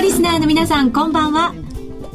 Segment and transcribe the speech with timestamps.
[0.00, 1.52] のリスナーの皆さんこんばんは。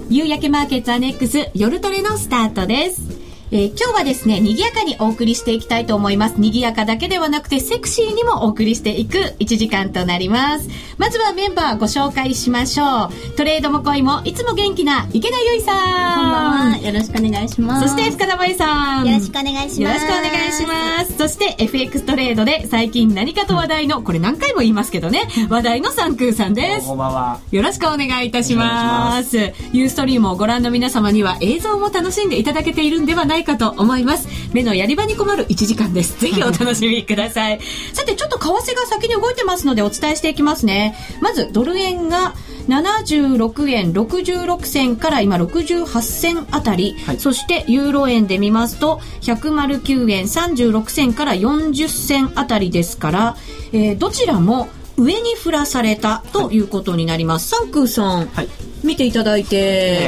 [0.09, 3.04] 夕焼けマーケットアネックス夜トレのスタートです。
[3.51, 6.39] えー、今日はですね、賑やかにお送りしていきたいと思います。
[6.39, 10.67] 賑やかだけではなくて、セクシーにもお送りしていく1時間となります。
[10.97, 13.35] まずはメンバーご紹介しましょう。
[13.35, 16.15] トレードも恋もいつも元気な池田由衣さん。
[16.15, 16.77] こんばんは。
[16.79, 17.89] よろしくお願いします。
[17.89, 19.05] そして深田真さん。
[19.05, 19.81] よろしくお願いします。
[19.81, 21.17] よろしくお願いします。
[21.17, 26.87] そして FX トレードで最近何かと話題の、これ何回も言いますけどね、話題のサンクーさんです。
[26.87, 27.39] こんばんは。
[27.51, 29.37] よろしくお願いいたします。
[29.71, 34.05] ユーストリームをご覧の皆様には映像も楽しんでいただけているんではないかと思います。
[34.05, 36.17] ます目のやり場に困る1時間です。
[36.21, 37.59] ぜひお楽しみください。
[37.93, 40.95] さてちょっと為替が先に動いてますのでお伝えしていきますね。
[41.21, 42.33] まずドル円が
[42.67, 53.37] 76円66銭から今68銭あたり、はい、そしてユーロ円で見ますと109円36銭から40銭あたりですから、
[53.71, 57.53] えー、どちらも上に振らされたということになります。
[57.55, 58.47] はい、サンクーさん、はい、
[58.85, 59.57] 見ていただいて、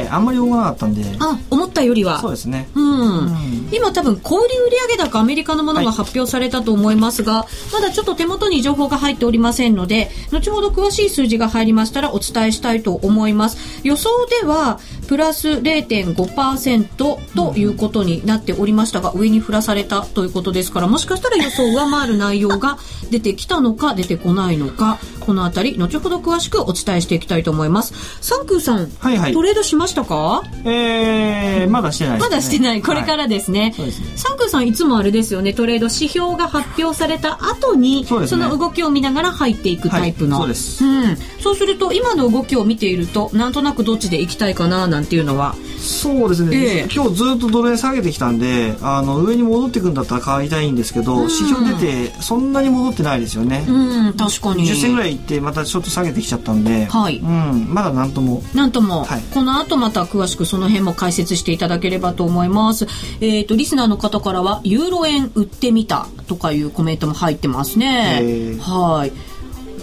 [0.04, 1.04] えー、あんまり動かなかったんで。
[1.18, 2.20] あ思ったよりは。
[2.20, 4.46] そうですね、うん、うん、今多分小売売
[4.90, 13.80] 上高アメリカのものが発表されたと思いますが、はい、まだちょっと手元に情報が入っておりませんので後ほど詳しい数字が入りましたらお伝えしたいと思います。
[13.82, 16.86] 予想ではプラス0.5%
[17.34, 22.78] ということになっておりましたが、上に振らされたということですからもしかしたら予想を上回る内容が
[23.10, 24.77] 出てきたのか出てこないのか
[25.20, 27.92] この辺り後ほど詳しくお伝えしていきたいと思います。
[28.20, 30.42] サンクーさん、はいはい、トレードしましたか？
[30.64, 32.82] えー、まだしてない、ね、まだしてない。
[32.82, 33.74] これからですね。
[33.76, 34.16] はい、すね。
[34.16, 35.52] サンクーさんいつもあれですよね。
[35.52, 53.64] トレード指標が発表された後にそ、ね,、の動きを見ながら入っていくタイプの、はい、そうです、うん、そうすると今の動きを見ているとなんとなくどっちで行きたいかななんていうのはそうですね、えー、今日ずっとドル円下げてきたんであの上に戻ってくんだったら買いたいんですけど、うん、指標出てそんなに戻ってないですよね。
[53.68, 54.68] うん確かに。
[54.68, 58.42] 10銭ぐらいいってまたちょっと下げてきちゃったんで、はい、うん、まだなんとも。
[58.54, 62.86] なんとも、はい、この後また詳しくその辺も解説していただければと思います。
[63.20, 68.58] えっ、ー、とリスナーの方からはユーロ円売ってみたとかいうコメントも入ってますね。
[68.60, 69.27] はい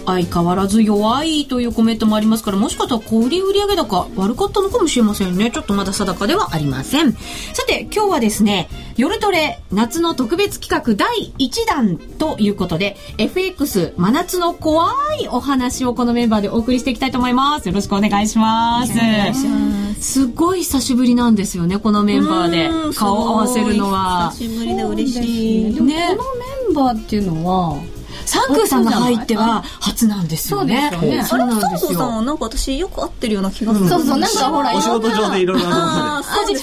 [0.06, 5.50] 相変わらず弱いというコメントもありますからもしかしたら小売売上高悪かったのかもしれませんね。
[5.50, 7.12] ちょっとまだ定かではありません。
[7.12, 7.18] さ
[7.66, 17.68] て今日はですね夜トレ夏の特別企画第1弾ということで FX 真夏の怖いお話をこのメンバーでお送りしていきたいと思います。
[17.68, 18.92] よろしくお願いします。
[20.00, 20.26] す。
[20.28, 22.70] ごい久しぶりなんですよねこのメンバーで。
[22.94, 24.30] 顔を合わせるのは。
[24.32, 25.64] 久しぶりで嬉しい。
[25.82, 26.16] ね。
[26.16, 27.95] このメンバーっていうのは
[28.26, 30.90] サンクーさんが入っては初なんですよね。
[30.92, 31.44] そうですよね。
[31.44, 33.88] あれ、サンクーさんはなんか私よく合ってるような気がする。
[33.88, 35.64] そうそう、なんかほら、お仕事上でいろいろ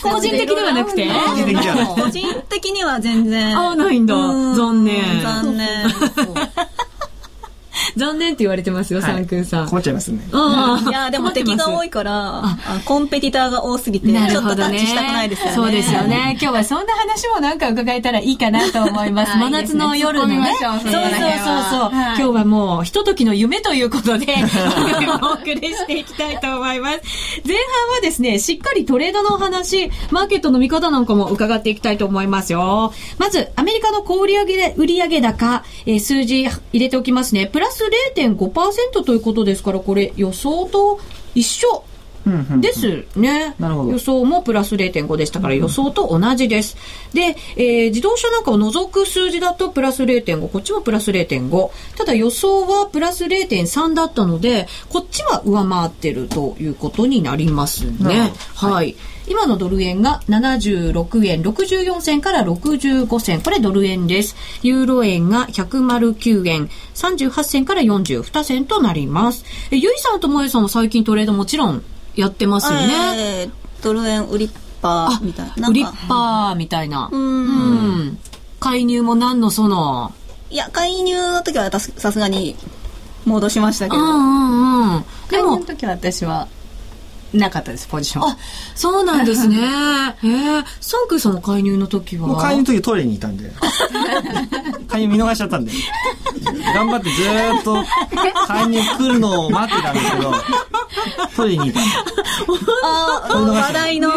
[0.01, 1.07] 個人的ではなくて？
[1.07, 3.57] 個人的には個人的には全然。
[3.57, 4.15] あ、ないんだ。
[4.15, 5.21] 残念。
[5.21, 5.67] 残念。
[7.95, 9.69] 残念って言われてますよ、はい、サンクンさん。
[9.69, 10.19] 困っちゃいますね。
[10.87, 12.43] いや、でも敵が多いから、
[12.85, 15.55] コンペティターが多すぎて、ちょっとタッチしたくないですよね。
[15.55, 16.37] そうですよね。
[16.41, 19.37] 今日はそんな話もなんか伺えたらいいかなと思います。
[19.37, 20.55] 真夏の夜のね。
[20.59, 21.01] そうそうそう
[21.69, 21.91] そう。
[21.91, 24.35] 今日はもう、ひとときの夢ということで、
[25.21, 27.01] お送りしていきたいと思います。
[27.45, 32.93] 前半はですね、しっかりトレードのお話、マーケットの見方なんかも伺っていきたいと思いますよ。
[33.17, 37.47] まず、アメリカの小売上売上高、えー、数字入れておきますね。
[37.47, 37.72] プラス
[38.15, 40.99] 0.5%ということですから、これ予想と
[41.33, 41.83] 一緒
[42.61, 43.55] ですね。
[43.59, 46.77] 予想もプラス0.5でしたから予想と同じです。
[47.13, 51.69] で、えー、自動車なんかを除く数字だとプラス0.5、こっちもプラス0.5。
[51.97, 58.31] ただ予想はプラス0.3だったので、こっちは上回ってるということになりますね。
[58.55, 58.95] はい、はい
[59.33, 63.41] 今のドル円が76円64銭から65銭。
[63.41, 64.35] これドル円です。
[64.61, 69.43] ユーロ円が109円38銭から42銭となります。
[69.71, 71.83] え、ゆいさんともえさんは最近トレードもちろん
[72.15, 72.93] やってますよね？
[73.17, 73.51] えー、
[73.81, 74.49] ドル円売りっ
[74.83, 75.67] ぱみたいな。
[75.67, 77.09] 売りっぱみたいな。
[77.11, 78.19] うん。
[78.59, 80.13] 介入も何のその？
[80.51, 82.55] いや、介入の時はさすがに
[83.25, 83.97] 戻しましたけど。
[83.97, 85.03] うんうんうん。
[85.27, 86.47] 介入の時は私は
[87.33, 88.23] なかったですポジション。
[88.23, 88.37] あ
[88.75, 89.57] そうなんですね。
[90.23, 92.35] えー、サンクさんの介入の時は？
[92.39, 93.51] 介入の時トイレにいたんで。
[94.87, 95.71] 介入見逃しちゃったんで。
[96.73, 97.21] 頑張ってず
[97.59, 97.83] っと
[98.47, 100.33] 介入来るのを待ってたんですけど
[101.35, 101.89] トイレにいたんで。
[102.83, 104.11] あ話題の、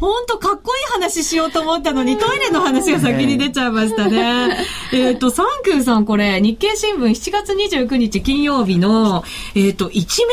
[0.00, 4.56] 本当かっこいい話しようと思ったのにトイレの話が先に出ちゃいましたね。
[4.92, 9.24] えっとサンクさんこれ日経新聞7月29日金曜日の
[9.54, 10.24] えっ、ー、と一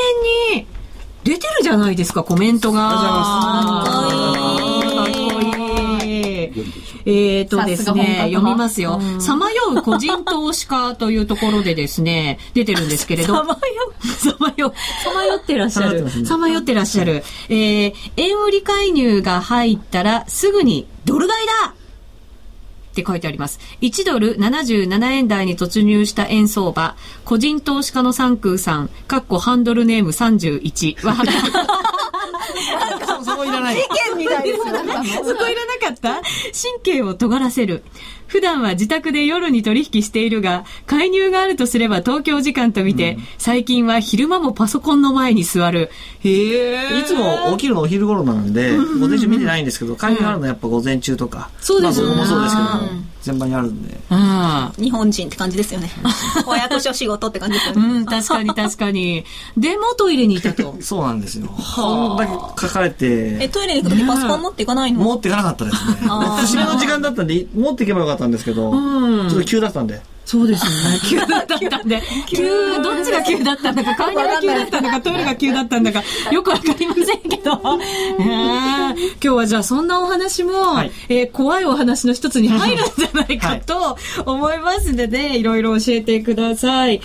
[0.53, 0.67] 面に
[1.23, 2.89] 出てるじゃないですか、コメントが。
[2.89, 4.95] ありがとうございます。
[4.95, 6.91] かっこいい。
[7.05, 8.99] えっ、ー、とですね、読みますよ。
[9.19, 13.35] さまよう個人投資家というところでですね、出てるんですけれど。
[13.35, 13.59] さまよ
[14.17, 14.73] さまよ、
[15.03, 16.09] さまよってらっしゃる。
[16.25, 17.23] さまよってらっしゃる。
[17.49, 21.73] えー、円売り介入が入ったらすぐにドル買いだ
[22.91, 23.59] って書いてあります。
[23.81, 26.95] 1ドル77円台に突入した円相場、
[27.25, 31.15] 個人投資家の三空さん、かっこハンドルネーム31は、
[33.23, 33.75] そこいらない。
[33.75, 34.65] 事件みたいですよ。
[34.65, 36.21] そこいらなかった
[36.51, 37.83] 神経を尖らせる。
[38.27, 45.89] 普段は自宅で夜に取引しているが、介入があるとすれば東京時間と見て、うん、最近は昼間もパソコンの前に座る。
[46.21, 46.99] へえ。
[47.01, 51.49] いつも起きるのお昼頃なんで、午前中見てないんですけど、介入があるのはやっぱ午前中とか。
[51.59, 52.07] そうですね。
[52.07, 52.79] まあ僕もそうですけども、
[53.21, 53.97] 全般にあるんで。
[54.77, 55.89] 日本人って感じですよね。
[56.47, 57.81] お役所仕事って感じですよね。
[57.81, 59.23] うん、確かに確かに。
[59.57, 60.75] でもトイレにいたと。
[60.81, 61.47] そうなんですよ。
[61.75, 63.37] こんだけ書かれて。
[63.39, 65.01] え、トイレに行くときパソコン持っていかないの？
[65.01, 66.09] 持っていかなかったですね。
[66.41, 70.01] 節目 の時間だったんで、持っていけばよかったんですけど、ちょっと急だったんで。
[70.31, 70.99] そうですよね。
[71.09, 72.01] 急だったんで。
[72.25, 77.59] 急、どっちが急だったんだか、階段が急だったんだか、トイレが急だったんだか、よくわかりませんけど。
[77.61, 87.01] 今日はじゃあそんなお話も、はい、えー、怖いお話の一つに入るんじゃないかと思いますので、ね、いろいろ教えてください。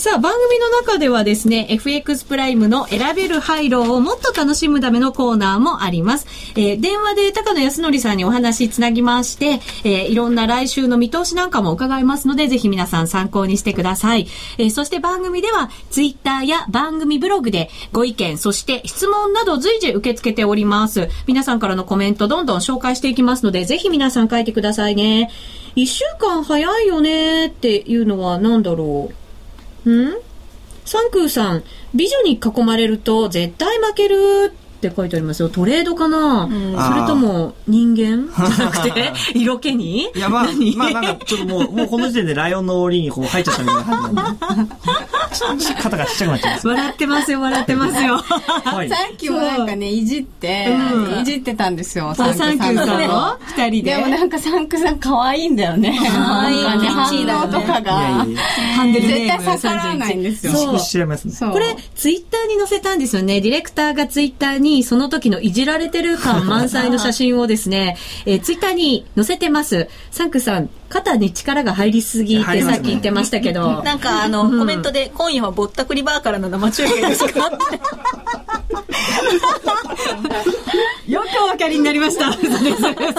[0.00, 6.26] さあ、番組の中ではですね、FX プライムの選べる廃炉をもっと楽しむためのコーナーもあります。
[6.56, 14.26] えー、電話で高野康則さんにお話つなぎまして、えー、いろんな来週の見通しなんかも伺いますので、ぜひ皆さん参考にしてください。
[14.56, 21.10] えー、そして番組では、ツイッターや番組ブログでご意見、そして質問など随時受け付けております。
[21.26, 25.30] 皆さんからのコメントどんどん紹介していきますので、ぜひ皆さん書いてくださいね。
[25.76, 29.19] 一週間早いよねっていうのは何だろう？
[29.88, 30.12] ん？
[30.84, 31.62] サンクーさん、
[31.94, 35.48] 美女に囲まれると絶対負けるって書いてありますよ。
[35.48, 38.28] トレードかな、うん、それとも人間？
[38.56, 40.10] じゃなくて、 色気に？
[40.14, 45.74] いや、まあ、まあなんかちょっともう、もうこの時点でライオンの檻にこう入っちゃったみたいな感じで。
[45.80, 46.68] 肩がちっちゃくなっちゃいます。
[46.68, 48.16] 笑ってますよ、笑ってますよ。
[48.16, 52.14] はい、さっきもなんかね、いじって、うん、いじってたんですよ。
[52.14, 52.64] サンクさんと
[53.56, 53.94] 二人で。
[53.94, 55.98] でもなんかサンクさん可愛いんだよね。
[56.12, 56.56] 可愛い。
[56.56, 57.92] ね、反応とかが。
[57.92, 60.52] ハンデル絶対逆らわないんですよ。
[60.52, 61.50] そう。
[61.52, 63.40] これ、ツイッターに載せたんですよね。
[63.40, 69.88] ディレクターがツイッターににその時のいじられてる感満載の写真をですね、えー、ツイッターに載せてます。
[70.10, 73.82] サンクさん、肩に力が入りすぎってさっき言ってましたけど。
[73.84, 77.50] なんかあの、うん、コメントで、今夜はぼったくりバーからの生中継ですか？
[81.08, 82.32] よくお分かりになりました。
[82.34, 82.84] それそれそれ。
[82.84, 83.14] おか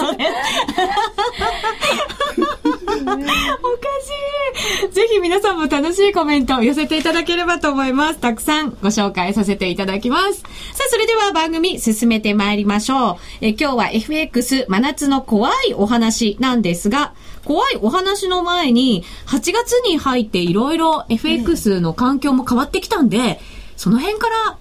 [4.76, 4.92] しい。
[4.92, 8.18] ぜひ皆さんも楽しいコメントを寄せていただければと思います。
[8.18, 10.40] たくさんご紹介させていただきます。
[10.40, 10.44] さ
[10.86, 13.16] あ、それでは番組進めてまいりましょう。
[13.40, 17.12] え今日は FX 真夏の怖いお話なんですが、
[17.44, 23.40] 怖いお話の前に、8月に入っていろいろ FX の環境も変わってきたんで、
[23.76, 24.58] その辺から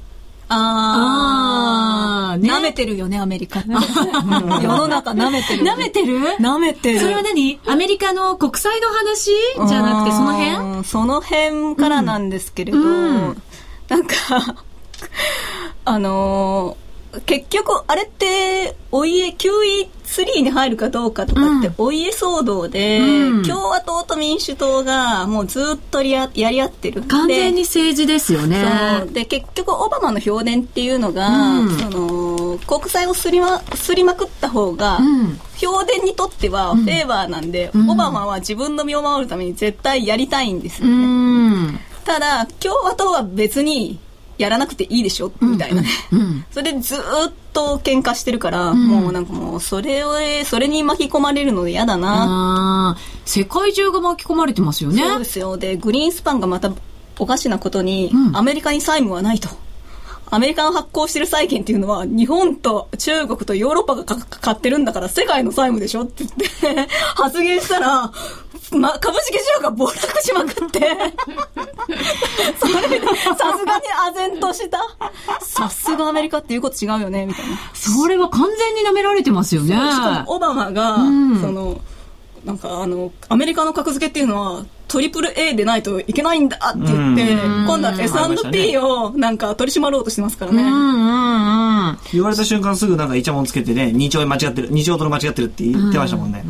[0.53, 2.51] ああ、ね。
[2.51, 3.61] 舐めてるよね、アメリカ。
[4.61, 5.63] 世の中舐めてる。
[5.63, 6.19] 舐めてる？
[6.41, 6.99] 舐めてる。
[6.99, 7.59] それは何？
[7.65, 9.31] アメリカの国際の話？
[9.69, 10.83] じゃなくて、その辺？
[10.83, 13.41] その辺からなんですけれど、うん、
[13.87, 14.15] なんか
[15.85, 16.90] あのー
[17.25, 28.63] 結局、あれって、お家、QE3 に入るかどうかとかって、お家騒動で、うん、共和党と民主党がもうずっとやり合ってる完全に政治ですよね。
[29.11, 41.81] で、結局、オバマの評伝っていうのが、うん、その、国債をすりま、すりまくった方が、うん、評伝にとってはフェーバーなんで、オバマは自分の身を守るために絶対やりたいんですよね。
[42.05, 43.99] ただ、共和党は別に、
[44.41, 45.31] やらなくていいでしょ？
[45.41, 45.81] みたいな。
[45.81, 46.19] ね、うん。
[46.19, 46.99] うん、それでずっ
[47.53, 50.13] と喧嘩してるから、うん、もうなんかもうそれを
[50.45, 52.97] それに巻き込まれるので嫌だな。
[53.25, 55.01] 世界中が巻き込まれてますよね。
[55.01, 55.57] そうですよ。
[55.57, 56.71] でグリーンスパンがまた
[57.19, 59.49] おかしなことに、アメリカに債務はないと
[60.33, 68.11] アメリカの発行してる債券っていうのは、日本と中国とヨーロッパが買ってるんだから世界の債務でしょって言って 発言したら、
[68.71, 70.79] ま、株式市場が暴落しまくって
[72.57, 74.79] それで、さすがに唖然とした。
[75.41, 77.57] さすがアメリカっていうこと違うよね、みたいな。
[77.73, 79.75] それは完全に舐められてますよね。
[79.75, 81.81] しかも、オバマが、うん、その、
[82.45, 90.63] なんかあの、アメリカの格付けっていうのは、トリプル A でないといけないんだって言って、今度は S&P をなんか取り締まろうとしてますからね。
[92.11, 96.43] 言われた瞬間すぐなんかイチャモンつけてね、2兆円間違ってる、2兆ドル間違ってるって言ってましたもんね。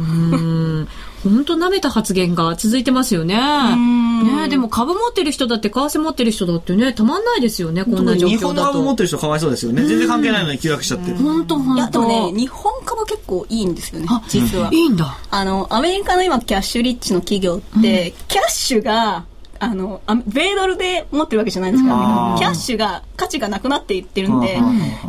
[1.24, 3.36] 本当舐めた発言が続いてますよね。
[3.36, 8.38] ねでも株持ってる人だって為替持ってる人だってね、たまんないですよね、こんな状況だと。
[8.38, 9.84] 日本の株持ってる人かわいそうですよね。
[9.86, 11.12] 全然関係ないのに急落しちゃって。
[11.14, 11.76] 本当本当。
[11.76, 14.70] いや、でもね、日本株結構いいんですよね、実は。
[14.72, 15.18] いいんだ。
[15.30, 19.26] あの、アメリカの今、キャッシュリッチの企業って、キャッシュが、
[19.64, 24.60] あの、米ドルで持ってるわけじゃないですか、ら、キャッシュが価値がなくなっていってるんで、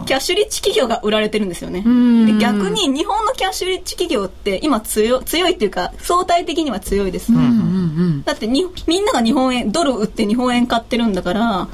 [0.04, 1.80] キャッシュリッチ企業が売られてるんですよね。
[1.80, 7.32] で逆に日本のキャッシュリッチ企業って今強強いっていうか相対的には強いです。
[8.26, 11.68] だってにみんなが日本円、ドル売って日本円買ってるんだから、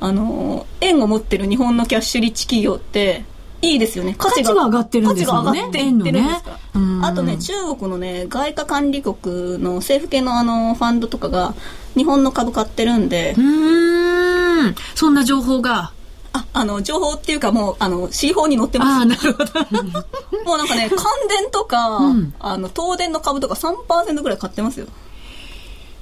[0.00, 3.24] あの、円を持ってる日本のキャッシュリッチ企業って、
[3.62, 4.14] いいですよね。
[4.18, 5.48] 価値が上がってるんですよね。
[5.48, 6.50] 価値が上がっていってるんですか。
[6.52, 6.58] ね、
[7.02, 11.54] あとね、中国のね、外貨管理国の政府系のあの、ファンドとかが、
[11.96, 13.34] 日本の株買ってるんで。
[13.36, 14.74] うん。
[14.94, 15.92] そんな情報が。
[16.32, 19.02] あ、あの、情報っていうかもう、あの、C 法に載ってます。
[19.02, 19.52] あなるほど。
[20.44, 24.86] もうなんかね、関電とか、うん、あの、東電の株とか3%ぐらい買ってますよ。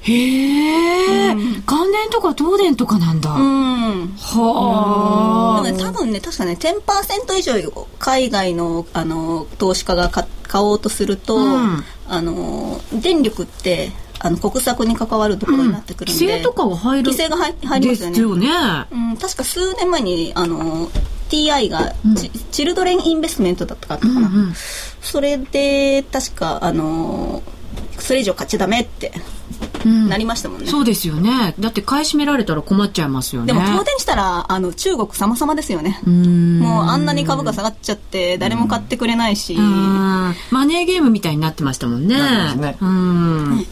[0.01, 3.31] へえ、うん、関電とか東電とかなんだ。
[3.31, 4.15] うん。
[4.19, 5.73] はあ。
[5.73, 7.55] 多分ね、確かね、10%以上
[7.99, 10.27] 海外の、あの、投資家が買
[10.61, 13.93] おうとすると、うん、あの、電力って、
[14.25, 18.19] あの国策に関わるところになってくるんで、うん、規制とかは入る規制が入入りますよね。
[18.19, 18.49] よね、
[18.91, 20.89] うん、確か数年前にあの
[21.29, 24.53] TI がチ,、チルドレンインベストメントだったかったかな、うんうん、
[25.03, 27.43] それで確かあの
[27.99, 29.13] それ以上買っちゃダメって
[29.85, 31.55] なりましたもんね、そうですよね。
[31.61, 33.49] だって買い占められたら困っちゃいますよね。
[33.49, 36.01] でも当然したらあの中国様々ですよね。
[36.07, 39.55] もうあんなに株価下がっちゃって誰も買ってくれないし。
[39.55, 42.17] マネーゲームみたいになってましたもんね。
[42.57, 42.77] ね。
[42.81, 43.59] うん。
[43.59, 43.67] ね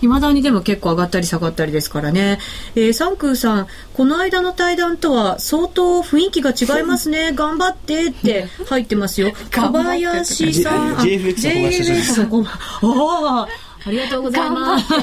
[0.00, 2.38] いまだにでも結構上がったり下がったりですからね。
[2.74, 7.32] えー、サンクーさん、この間の対談とは相当雰囲気が違いますね。
[7.36, 9.32] 頑張ってって入ってますよ。
[9.54, 10.96] 小林さん。
[10.96, 12.56] JFX の小林。
[12.82, 13.48] ああ。
[13.84, 14.90] ありがとうございます。
[14.92, 15.02] なん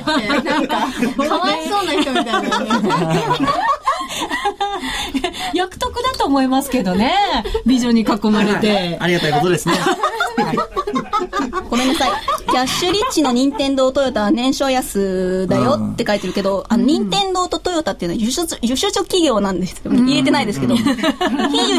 [0.68, 0.78] か、
[1.28, 2.42] かわいそうな人みたいな、
[5.22, 5.29] ね。
[5.54, 7.14] 役得だと思いますけどね。
[7.66, 8.74] 美女に囲まれて。
[8.74, 9.76] はい、ありがたいことですね。
[9.76, 10.58] はい、
[11.70, 12.12] ごめんなさい。
[12.50, 20.02] キャッシュリッチの任天堂トヨタは年少安だよって書いてるけど、あの、任天堂とトヨタっていうのは輸出、輸出企業なんですよ、ね。
[20.02, 20.76] 言えてないですけど。
[20.76, 20.90] 非輸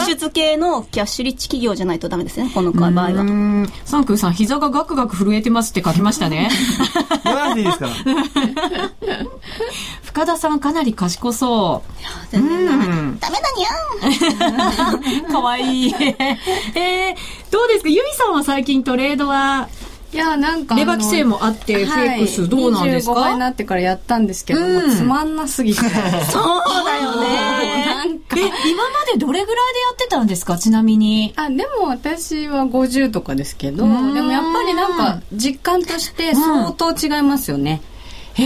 [0.07, 3.67] 出系のキャッシュリッチ企業じゃないとダメですね、この場合は。
[3.85, 6.51] サンクーさん、膝がガクガク震えてますって書きましたね。
[7.25, 7.93] 言わなくていいですから。
[10.13, 12.33] 深田さんかなり賢そう。
[12.33, 12.87] 全然ダメ。
[13.21, 15.31] ダメだにゃん。
[15.33, 15.95] かわいい。
[15.95, 17.89] えー、どうですか？
[17.89, 19.69] ユミさんは最近トレードは？
[20.13, 25.79] いやなんかレバ規制もあって FX どうなんですか、25倍になってからやったんですけど、うん、つまんなすぎて。
[25.79, 25.95] そうだ
[26.97, 27.85] よね。
[27.87, 28.37] なんか。
[28.37, 29.55] え今までどれぐらいでや
[29.93, 30.59] ってたんですか？
[30.59, 31.33] ちなみに。
[31.37, 33.89] あでも私は50とかですけどで
[34.21, 37.81] もやっぱりなんか実感として相当違いますよね。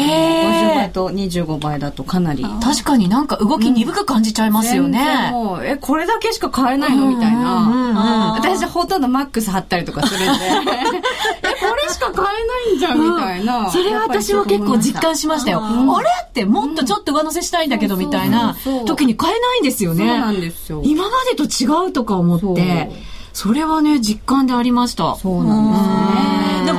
[0.01, 2.45] 50倍と25倍だとかなり。
[2.63, 5.31] 確かになんか動き鈍く感じちゃいますよね。
[5.33, 7.07] うん、もう、え、これだけしか買えないの？
[7.07, 8.35] みたいな。
[8.39, 10.45] 私ほとんどマックス貼ったりとかするんで。
[11.43, 13.71] え、これしか買えないんじゃんみたいな。
[13.71, 15.63] それは私も結構実感しましたよ。
[15.63, 16.09] あれ？
[16.29, 20.07] ってもっとちょっと上乗せしたいんだけどみたいな時に買えないんですよね。
[20.09, 20.83] そうなんですよ。
[20.85, 22.91] 今までと違うとか思って。
[23.33, 25.17] それはね、実感でありました。
[25.17, 25.83] そうなんです
[26.29, 26.34] ね。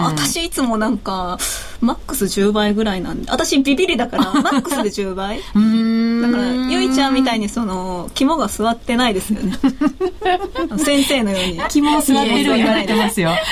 [0.06, 1.38] 私いつもなんか、
[1.82, 5.44] マックス10倍ぐらいなんで、私ビビりだから、 マックスで10倍だ
[6.32, 9.58] から、ゆいちゃんみたいにその、肝が座ってないですよね。
[10.78, 11.62] 先生のように。
[11.70, 13.32] 肝座ってる言われてますよ。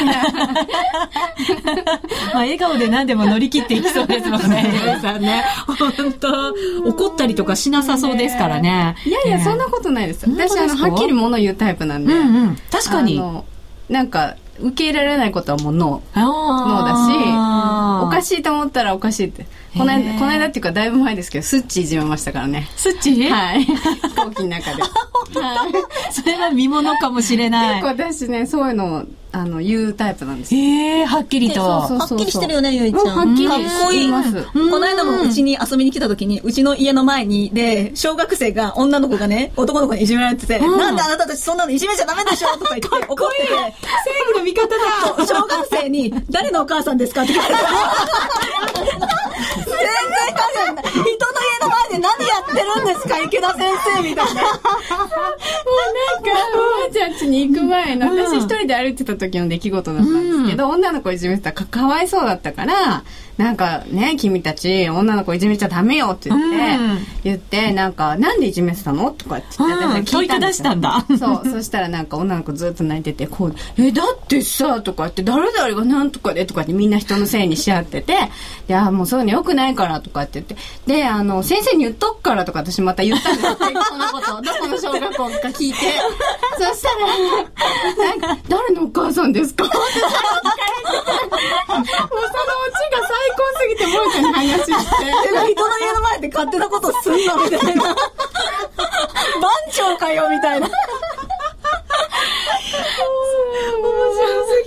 [2.33, 5.43] まあ、笑顔で何でも乗り切っていきそうですもんね、ゆいさんね。
[5.67, 6.53] 本当
[6.85, 8.95] 怒ったりとかしなさそうですからね。
[9.05, 10.25] いやいや、そんなことないです。
[10.29, 12.13] 私、あの、はっきり物言うタイプなんで。
[12.13, 13.21] うんうん、確かに。
[13.89, 16.19] なんか、受け入れられないことはもうノー。
[16.19, 19.45] ノーだし、おかしいと思ったらおかしいって。
[19.75, 22.67] この間、この間っていうかだいぶ前ですけど、スッチいじめましたからね。
[22.75, 23.63] スッチはい。
[23.65, 24.83] 飛行機の中で。
[25.41, 27.81] はい、それは見物かもしれない。
[27.81, 29.03] 結構私ね、そういうのを
[29.35, 31.59] あの、言うタイプなんですええー、はっきりと。
[31.61, 33.17] はっきりしてるよね、ゆいちゃん。
[33.17, 34.11] はっきりかっこいい。
[34.11, 42.49] この間もうちに遊びに来た時に、うちの家の前に、で、小学生が、女の子がね、男の子にいじめられてて、うん、なんであなたたちそんなのいじめちゃダメでしょ？
[42.59, 43.47] とか言って、怒ってて。
[43.49, 43.57] 正
[44.29, 45.25] 義の味方だ。
[45.25, 47.23] 小学生に、誰のお母さんですか？
[47.23, 47.59] って聞かれた。
[49.55, 49.73] 全然
[50.35, 50.83] 関係ない。
[50.93, 53.63] 人の家の前で何やってるんですか、池田先
[53.95, 54.41] 生みたいな。
[54.45, 54.53] もう
[56.05, 63.03] なんか、おばあちゃん家に行く前の、私一人で歩いてた時の出来事だったんですけど、うん、女の子いじめてたかかわいそうだったから、
[63.37, 71.03] なんかね、君たち女の子いじめちゃダメよって言って、うん、言って、なんか、なんでいじめてたのとかって言って、聞いた出したんだ。
[71.17, 84.41] そう、そしたらなんか女の子ずっと泣いてて、こう、え、だってさ、とかって、誰々がなんとかでとかってみんな人のせいにし合ってて、いや、もうそういうのよくないからとかって言って、で、あの、先生に言っとくからとか私また言ったんですよ、そのこと。
[84.43, 85.77] どこの小学校か聞いて。
[86.57, 86.89] そした
[87.99, 89.65] ら、なんか、誰のお母さんですか？
[89.65, 89.87] って もう
[91.77, 93.22] そのオチが最高
[93.57, 94.73] すぎて、もうちゃんに話して。
[95.53, 97.83] 人の家の前で勝手なことすんのみたいな。
[97.83, 97.95] 番
[99.71, 100.67] 長かよみたいな。
[100.67, 100.73] 面
[104.13, 104.63] 白す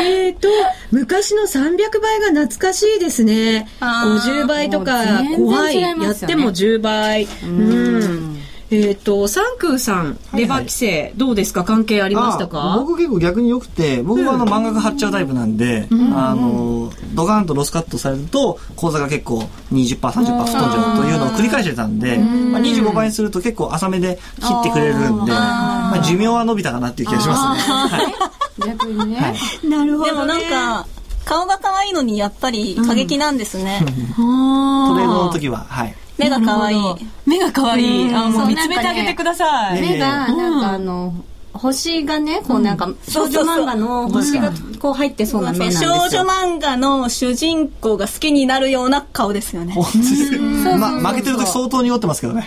[0.00, 0.16] ぎる。
[0.26, 0.48] えっ、と、
[0.90, 3.68] 昔の300倍が懐かしいですね。
[3.80, 5.04] 50倍とか
[5.36, 5.80] 怖い。
[5.80, 7.24] やっても10倍。
[7.44, 8.33] うん
[8.70, 11.64] えっ、ー、と、三空さん、レバー規制、どうですか？
[11.64, 12.76] 関係ありましたか？
[12.78, 27.74] 僕結構逆に良くて、僕はあの漫画が貼っちゃうタイプなんで、うん、あの、ドカンとロスカットされると、口座が結構20%、30%太んじゃうというのを繰り返してたんで、まあ、25倍にすると結構浅めで切ってくれるんで、まあ、寿命は伸びたかなっていう気がしますね。
[27.74, 29.16] はい、逆にね。
[29.16, 30.86] はい、なるほど、ね、でもなんか、
[31.24, 33.80] 顔が可愛いのにやっぱり過激なんですね。
[33.82, 33.86] うん、
[34.92, 35.94] トレードの時は、はい。
[36.18, 36.78] 目が可愛い。
[37.26, 38.14] 目が可愛い。
[38.14, 39.80] あ、もう見つめてあげてください。
[39.80, 41.12] 目が、なんかあの、
[41.52, 44.52] 星がね、こうなんか、少女漫画の星が
[44.84, 45.94] こう入ってそうな目なんですよ。
[45.94, 49.72] 少女漫画の主人公が好きになるような顔ですよね。
[49.72, 50.38] 本当です
[50.76, 52.46] ま、負けてる時相当に酔ってますけどね。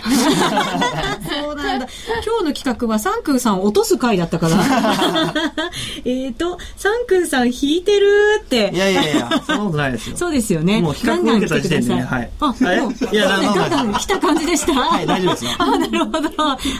[1.28, 1.88] そうなんだ。
[2.24, 4.54] 今日の企画はサンクーさん落とす回だったから。
[6.06, 8.70] えっと、サンクーさん引いてるって。
[8.72, 10.16] いやいやいや、そんなことないですよ。
[10.16, 10.80] そうですよね。
[10.80, 12.30] もう企画受けた時点でね、はい。
[12.38, 12.56] あ、もう、
[13.12, 14.74] いや、ガンガン来た感じでした。
[14.74, 15.50] はい、大丈夫ですよ。
[15.58, 16.28] あ、なるほど。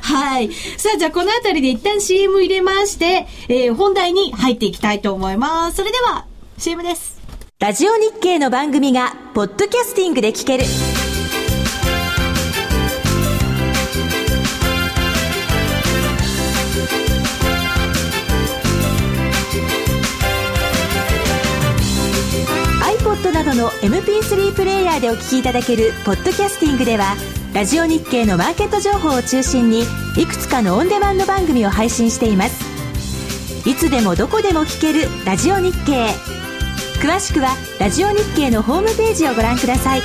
[0.02, 0.52] はい。
[0.76, 5.47] さあ、じゃあこの辺りで一旦 CM 入れまして、えー、本題に入っていきたいと思います。
[5.72, 6.26] それでは、
[6.58, 7.18] CM です。
[7.58, 10.64] ラジオ日経の番組が、ポッドキャスティングで聞ける。
[22.98, 27.16] iPod などの MP3 プレイヤーでお聞きいただけるポッドキャスティングでは
[27.54, 29.82] ラジオ日経のマーケット情報を中心に
[30.16, 32.67] いくつかのオンデマンド番組を配信しています
[33.68, 36.08] いつでもどこでも聞けるラジオ日経。
[37.02, 40.00] 詳しくはラジオ日経のホームページをご覧ください。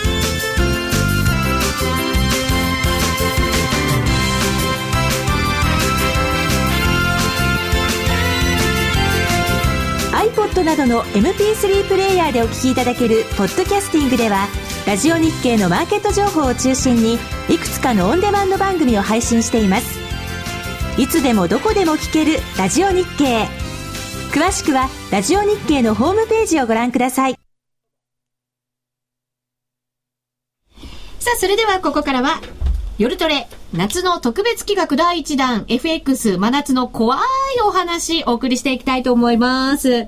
[10.11, 14.49] iPod などの MP3 プレイヤーでお聞きいただけるポッドキャスティングでは
[14.85, 17.13] ラジオ日経のマーケット情報を中心に
[17.47, 20.02] いくつかのオンデマンド番組を配信しています。
[20.95, 23.47] いつでもどこでも聞けるラジオ日経
[24.31, 27.35] 詳しくはラジオ日経のホームページをご覧ください
[31.17, 32.41] さあそれではここからは
[32.99, 37.19] 夜トレ夏の特別企画第1弾 FX 真夏の怖い
[37.65, 40.07] お話お送りしていきたいと思います。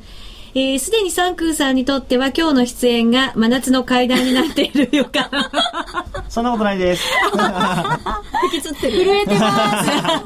[0.58, 5.30] えー、すでにサンクーさんにとっては今日の出演が真夏の階段になっている予感。
[6.30, 7.04] そんなことないです。
[8.54, 9.04] 引きつってる。
[9.04, 9.86] 震えてます。
[9.91, 10.22] さあ、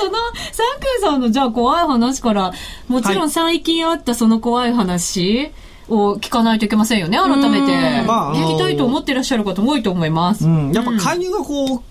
[0.00, 0.12] その、
[0.50, 2.52] サンクーさんのじゃあ怖い話から、
[2.88, 5.52] もちろん最近あったその怖い話、
[5.88, 8.02] を聞かないといけませんよね、改めて。
[8.02, 10.44] まあ、聞きたいと思ってらっしゃる方も多いと思います。
[10.44, 11.82] うん、やっぱ介入がこう、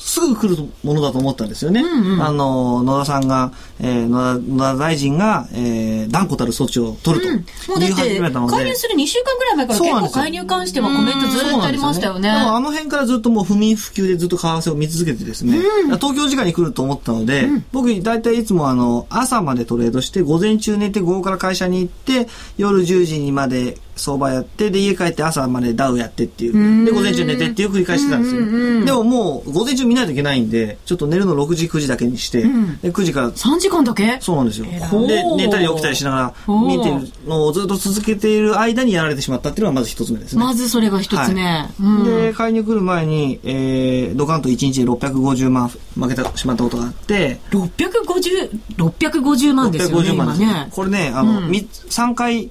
[0.00, 1.82] すぐ来るものだと思ったんですよね。
[1.82, 7.44] うんうん、あの、野田さんが、えー、野田野田大臣が、えー、断固たる措置を取ると、うん、も
[7.76, 12.30] うだって、介入する2週間ぐらい前から結構介入関してはコメントずっとありましたよね。
[12.30, 26.84] あの辺からずっともう不眠不休でずっと為替を見続けてですね、うん、東京時間に来ると思ったので、うん、僕大体いつもあの、朝までトレードして、午前中寝て午後から会社に行って、夜10時にまで相場やって、で、家帰って朝までダウやってっていう。
[26.84, 28.84] で、午前中寝てっていう繰り返してたんですよ。
[28.84, 32.48] でももう、午前中見ないといけないんで、ちょっと寝るの6時、9時だけにして、で、
[32.92, 33.32] 9時から。
[33.32, 34.18] 3時間だけ？
[34.20, 34.66] そうなんですよ。
[34.66, 40.44] で、寝たり起きたりしながら、見てるのをずっと続けている間にやられてしまったっていうのがまず一つ目ですね。
[40.44, 41.42] まずそれが一つ目。
[41.42, 41.68] は
[42.02, 50.10] い、で、買いに来る前に、えー、ドカンと1日で650万負けてしまったことがあって、650、650万ですよね。
[50.10, 50.68] 650万ですね。
[50.70, 52.50] これね、あの、うん、3回、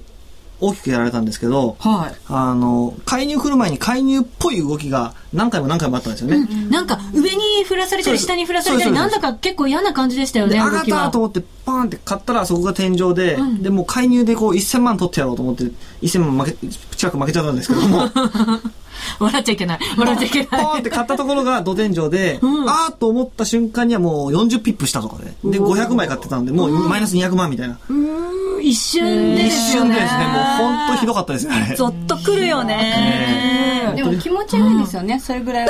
[0.60, 6.36] 大きくやられたんですけど、はい、あの、介入来る前に介入っぽい動きが何回も何回もあったんですよね。
[6.36, 15.64] うん、なんか上に振らされたり下に振らされたり、なんだか結構嫌な感じでしたよね、上がったと思ってパーンって買ったらそこが天井で、うん、でも介入でこう1000万取ってやろうと思って
[16.02, 18.10] 1000万負け、近く負けちゃったんですけども、
[19.18, 19.78] 笑っちゃいけない。
[19.96, 20.46] 笑っちゃいけない。
[20.48, 27.78] ポーンって買ったところが土天井で、うん、あーと思った瞬間にはもう40ピップしたとかで、で、500枚買ってたんで、もうマイナス200万みたいな。
[28.60, 31.74] 一瞬で一瞬でですね、もう本当ひどかったですよね。
[31.76, 33.92] ゾッとくるよね。
[33.96, 35.68] でも気持ち悪いですよね、それぐらい。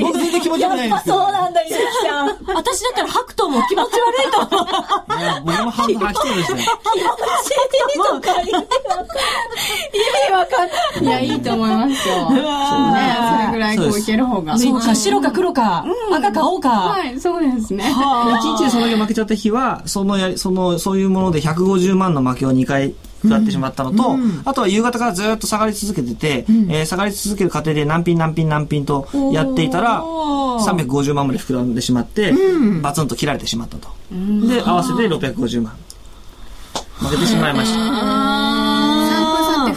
[0.00, 1.14] 僕全然気持ち悪くないんですよ。
[1.16, 2.28] そうなんだ、ゆうきちゃん。
[2.54, 5.20] 私だったら吐くとも気持ち悪いと思う。
[5.20, 6.66] いや、僕も半分吐きそうですね。
[8.10, 8.50] とか 意味
[10.32, 10.64] わか
[11.00, 11.26] んない。
[11.26, 12.30] いや、いいと思いますよ。
[12.30, 12.40] ね
[13.30, 14.58] それぐらいこういける方が。
[14.58, 16.68] そうか、白か黒か、赤か青か。
[16.68, 17.84] はい、そうですね。
[17.84, 32.34] 一日でそのだけ負けちゃった日は、そのやり、その、そういうもので150万の負けを2回食らってしまったのと、あとは夕方からずっと下がり続けてて、えー下がり続ける過程で何品何品何品とやっていたら、おー350万まで膨らんでしまって、
[32.82, 33.88] バツンと切られてしまったと。
[34.10, 35.74] で、合わせて650万。
[37.00, 38.19] 負けてしまいました。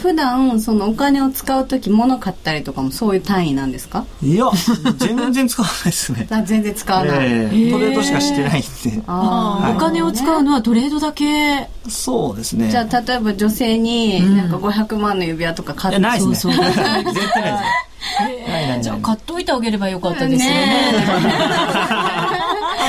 [0.03, 4.05] 普段、そのお金を使うとき物買ったりとかもそういう単位なんですか？
[4.21, 4.47] いや、
[4.97, 6.27] 全然使わないですね。
[6.31, 7.27] あ全然使わない。
[7.31, 9.01] ええトレードしかしてないんで。
[9.07, 11.69] あお金を使うのはトレードだけ？
[11.87, 12.65] そうですね。
[12.65, 16.35] ーじゃあ、例えば女性になんか500万の指輪とか買って、ないですね。
[16.35, 17.33] そうそう 絶対ないです。
[18.19, 18.81] ないないない。
[18.83, 20.95] じゃあ買っといてあげればよかったですよね。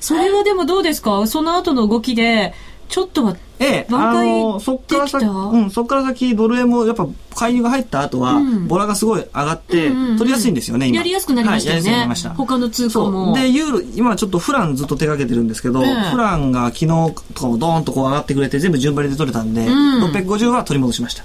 [0.01, 1.27] それはでもどうですか？
[1.27, 2.55] その後の動きで、
[2.95, 10.99] ちょっとは、ええ、あの、そっから先、うん、そっから先、ドル円もやっぱ介入が入った後は、ボラがすごい上がって、取りやすいんですよね、今。
[10.99, 12.31] やりやすくなりましたよはい、やりやすくなねりました。。
[12.35, 13.33] 他の通貨そも。
[13.33, 13.35] う。
[13.35, 19.69] で、ユーロ、今ちょっとフランずっと手掛けてるんですけど、ええフランが昨日とかもドーンとこう上がってくれて、全部順張りで取れたんで、ん
[20.05, 21.25] 650は取り戻しました。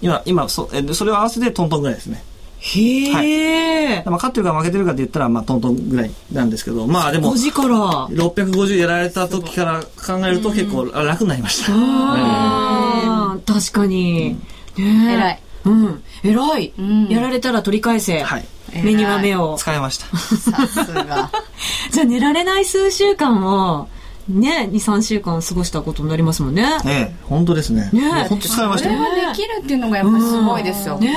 [0.00, 2.22] 今、今、そえそれを合わせてトントンぐらいですね。
[2.62, 4.02] へえ。
[4.04, 8.06] まあ、勝ってるか負けてるかって言ったら、まあ、トントンぐらいなんですけど、まあでも5、時から。
[8.06, 11.72] 650やられた時から考えると結構楽になりました。
[11.74, 14.38] あー確かに。
[14.78, 15.40] ね偉い。
[15.64, 16.02] うん。
[16.22, 17.08] 偉いん。
[17.08, 18.22] やられたら取り返せ。
[18.22, 18.44] はい。
[18.82, 19.56] 目には目を。
[19.58, 20.16] 使いました。
[20.16, 21.30] さすが。
[21.90, 23.88] じゃあ寝られない数週間を、
[24.32, 26.66] ね、2、3週間過ごしたことになりますもんね。
[26.86, 27.90] ええ、本当ですね。
[27.92, 28.98] ね本当使いましたよ。
[28.98, 30.98] それはできるっていうのがやっぱりすごいですよ。
[30.98, 31.14] ね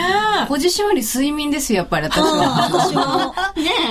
[0.48, 2.70] ポジションより睡眠ですよ、やっぱり私は。
[2.70, 3.02] 私も。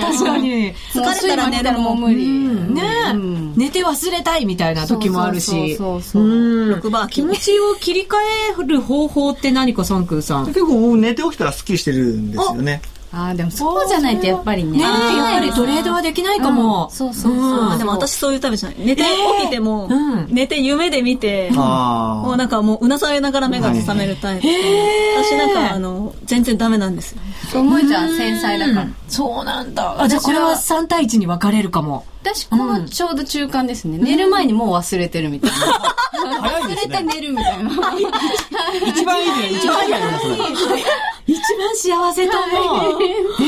[0.01, 0.73] 確かに。
[0.75, 2.27] 疲れたら寝るのも無理。
[2.27, 2.83] ね
[3.13, 5.45] うん寝て忘れたいみたいな時もあるし。
[5.47, 8.15] そうそうそうそううん6バーキ気持ちを切り替
[8.59, 10.45] える方法って何かサンクーさん。
[10.45, 12.81] ね結構僕寝て起きたらスッキリしてるんですよね。
[13.15, 14.77] ああ、でもそうじゃないとやっぱりね。
[14.81, 16.89] やっぱりトレードはできないかも。
[16.91, 17.41] そうそうそう。
[17.41, 18.77] うんあでも私そういうタイプじゃない。
[18.79, 24.47] 寝て起きても、うん寝て夢で見て、あもうなんかもううなされながら目が覚めるタイプ。
[25.23, 27.21] 私なんかあの、全然ダメなんですよ。
[27.51, 28.87] そう思いちゃん繊細だから。
[29.07, 29.95] そうなんだ。
[30.01, 32.05] あ、じゃあこれは3対1に分かれるかも。
[32.21, 33.97] 私、このちょうど中間ですね。
[33.97, 35.57] 寝る前にもう忘れてるみたいな。
[36.41, 37.03] 早い忘れて。
[37.03, 37.69] 寝るみたいな。
[38.87, 39.57] 一番いいね。
[39.57, 39.99] 一番いいね。
[41.27, 42.99] 一番幸せと思う。
[43.43, 43.45] え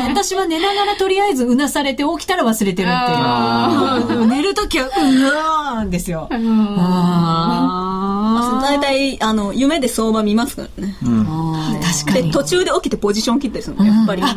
[0.00, 4.26] ー私は寝ながらとりあえずうなされて起きたら忘れてるっていう。
[4.26, 6.28] 寝るときは、うわーんですよ。
[6.30, 10.96] あ大体、あの、夢で相場見ますからね。
[11.02, 12.30] ー確かで、に。
[12.30, 14.22] 途中で起きてポジション切ったりするの、やっぱり。
[14.22, 14.34] あ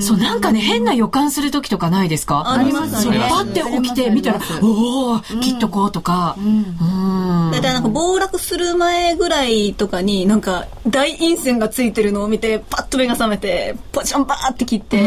[0.00, 2.50] そう、なんかね、変な予感するときとかないですか？
[2.50, 6.36] ありますそれありますパッて起きて見たらおお切っとこうとか。
[6.38, 7.50] うん。
[7.52, 14.98] 大体なんか暴落する前ぐらいとかになんか大陰線がついてるのを見てパッと目が覚めてポジションバーって切って、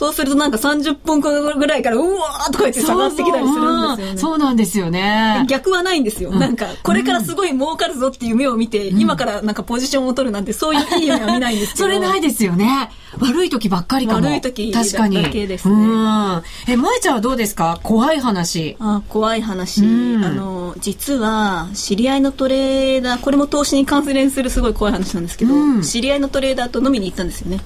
[0.00, 4.18] そうするとなんか30分ぐらいからうわーとか言って下がってきたりするんですよね。
[4.18, 5.44] そうなんですよね。
[5.46, 6.30] 逆はないんですよ。
[6.30, 11.84] なんか、これからすごい儲かるぞっていう夢を見て、今からなんかポジションを取るなんて、そういういい夢は見ないんですけど。
[11.84, 12.90] それないですよね。
[13.18, 14.26] 悪い時ばっかりかも。
[14.26, 16.42] 悪い時確かにだけですねうん。
[16.66, 17.78] え、萌ちゃんはどうですか？
[17.82, 18.76] 怖い話。
[18.80, 27.60] あ怖い話、うんあの実は知り合いのトレーダーこれも投資に関連するすごい怖い話なんですけど、うん知り合いのトレーダーと飲みに行ったんですよね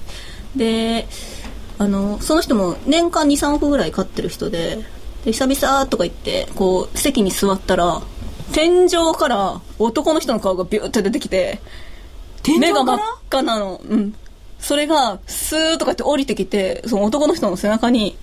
[0.55, 1.07] で
[1.77, 4.79] あのその人も年間23億ぐらい買ってる人で
[5.25, 8.01] で久々とか言ってこう席に座ったら
[8.53, 11.59] 天井から男の人の顔がビューって出てきて
[12.45, 13.81] 天井目が真っ赤なの。
[13.83, 14.13] うん。
[14.59, 18.15] それが、スーッとかって降りてきて、その男の人の背中に、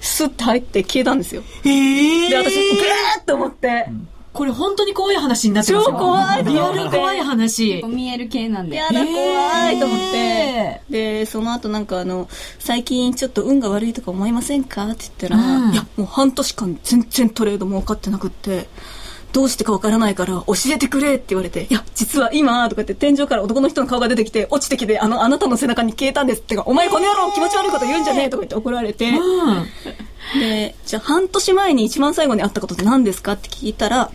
[0.00, 1.42] スッて入って消えたんですよ。
[1.64, 3.86] ええで、私、グーって思って、
[4.38, 5.92] これ本当に怖い話になってますよ。
[5.92, 7.82] 超怖いリアル怖い話。
[7.88, 8.76] 見える系なんで。
[8.76, 10.80] やだ、怖いと思ってえ。
[10.88, 12.28] で、その後なんかあの、
[12.60, 18.68] 最近ちょっと運が悪いとか思いませんかって言ったら、うんいや、もう半年間全然トレード儲かってなくって、
[19.32, 29.66] どうしてかわからないから教えてくれって言われて、いや、実は今、とか言って天井から男の人の顔が出てきて、落ちてきて、あの、あなたの背中に消えたんですってか、お前この野郎気持ち悪いこと言うんじゃねえとか言って怒られて、うん。
[30.40, 34.12] で、じゃあ半年前に一番最後に会ったことって何ですかって聞いたら、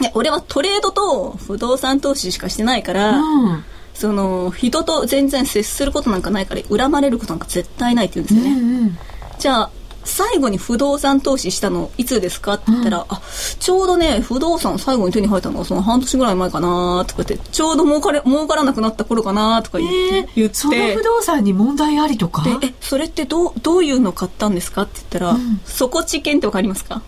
[0.00, 3.64] いや、俺はトレードと不動産投資しかしてないから、うん。
[3.94, 8.60] その、人と全然接することなんかないから、恨まれることなんか絶対ないって言うんですよね。
[8.60, 8.98] うん。
[9.38, 9.70] じゃあ、
[10.06, 13.22] 最後に不動産投資したのいつですかって言ったら、うん、あ
[13.58, 22.44] ちょうどね不動産最後に手に入ったのはその半年ぐらい前かなとかってちょうど儲かれ儲からなくなった頃かなとか言って,、えー、言ってその不動産に問題ありとか？
[22.62, 27.00] えそれってどうどういうの買ったんですかって言ったら、うん、底地権ってわかりますか？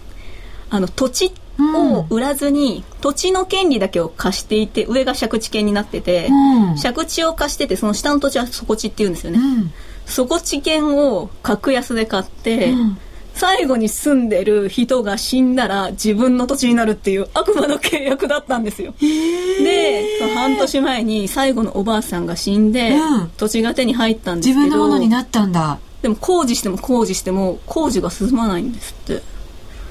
[0.71, 9.73] あの土地を売らずに、土地の権利だけを貸していて上が借地権になってて、うん、借地を貸しててその下の土地は底地っていうんですよね、うん
[10.07, 12.99] 底地権を格安で買って、うん、
[13.35, 18.95] 最後に住んでる人が死んだら自分の土地になるっていう悪魔の契約だったんですよ。
[19.01, 24.61] で、半年前に最後のおばあさんが死んで、うん、土地が手に入ったんですけど。
[24.61, 25.79] 自分のものになったんだ。
[26.03, 29.36] でも工事しても工事しても工事が進まないんですって。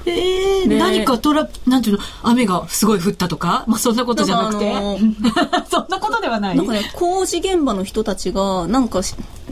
[0.06, 2.02] えー、何かトラなんていうの？
[2.22, 6.56] 雨がすごい降ったとか、まあ、そんなことじゃなくて、あのー、 そんなことではない。
[6.56, 9.00] なんかね工事現場の人たちがなんか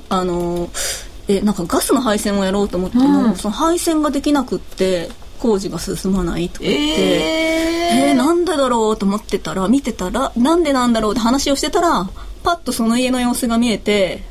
[0.08, 0.68] あの
[1.28, 12.08] えなんかガスの配線をやろうと思っても、うん、その配線ができなくって工事が進まないとか言って、えー、えー、なんでだろうと思ってたら見てたらなんでなんだろうって話をしてたら
[12.42, 14.22] パッとその家の様子が見えて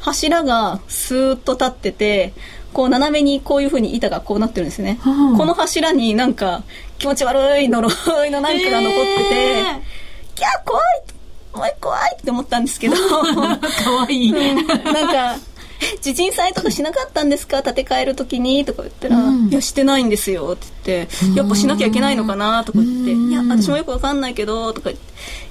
[0.00, 2.34] 柱がスーッと立ってて
[2.74, 6.62] こう斜めにこういうふうに板がこうなってるんですね、うん、この柱になんか
[6.98, 7.88] 気持ち悪い呪
[8.26, 10.84] いのなんかが残ってて、えー、キャー怖い
[11.52, 12.96] 怖い怖いって思ったんですけど
[13.84, 15.36] 可愛い、うん、なんか
[16.00, 17.62] 地震災とかしなかったんですか？
[17.62, 25.04] 建て替える時にとか言ったら、うん、いやしてないんですよって言ってやっぱしなきゃいけないのかなとか言っていや私もよくわかんないけどとか言って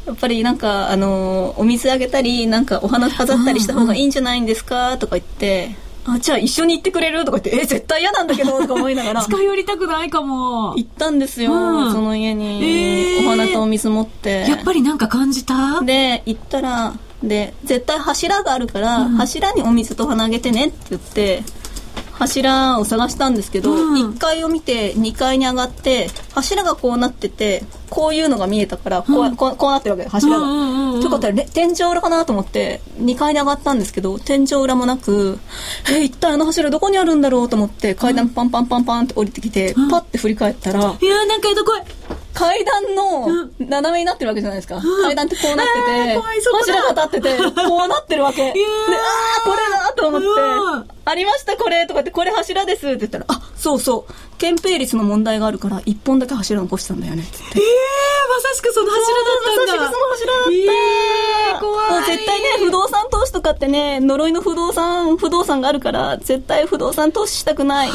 [0.08, 4.98] やっぱりなんかあのお水あげたりなんかお花飾ったりした方がいいんじゃないんですか？
[4.98, 7.24] とか言ってあじゃあ一緒に行ってくれる？
[7.26, 9.22] とか言ってえ絶対嫌なんだけどとか思いながら。
[9.26, 10.74] 近寄りたくないかも。
[10.76, 14.46] 行ったんですよ、うん、その家に、えー、お花とお水持って。
[14.50, 15.82] やっぱりなんか感じた？
[15.82, 21.44] で行ったらで絶対柱があるから、うん、柱にお水と花あげてねって言って
[22.12, 30.45] 柱を探したんですけど、うん、1階を見て2階に上がって柱がこうなっててこういうのが見えたからこううん、こうこうなってるわけ柱が。
[30.93, 35.39] ということは天井裏かなと思って2階に上がったんですけど天井裏もなく
[35.91, 41.71] え一体あの柱どこにあるんだろうと思って階段パンパンパンパンって降りてきて、うん、パッて振り返ったらいやなんかどこ
[42.34, 48.38] 階段の斜めになってるわけじゃないですか、うん、階段ってこうなってて、柱が立っててこうなってるわけ。
[48.38, 48.53] であ
[49.39, 50.27] あこれだと思って、
[51.06, 54.13] ありましたこれとかってこれ柱ですって言ったらあそうそう。
[54.38, 57.60] 憲兵率の問題があるから一本だけ柱残したんだよねって言って。
[57.60, 57.67] ええー、
[58.30, 59.76] まさしくその柱だったんだ。
[59.76, 62.06] まさしくその柱だった、えー、怖い。
[62.06, 67.89] 絶対ね不動産投資とかってね呪いの不動産不動産があるから絶対不動産投資したくない。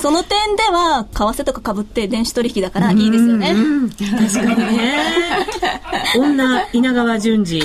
[0.00, 3.54] その点では為替とかかぶって電子取引だからいいですよね。
[3.98, 4.96] 確かにね。
[6.16, 7.62] 女稲川淳二。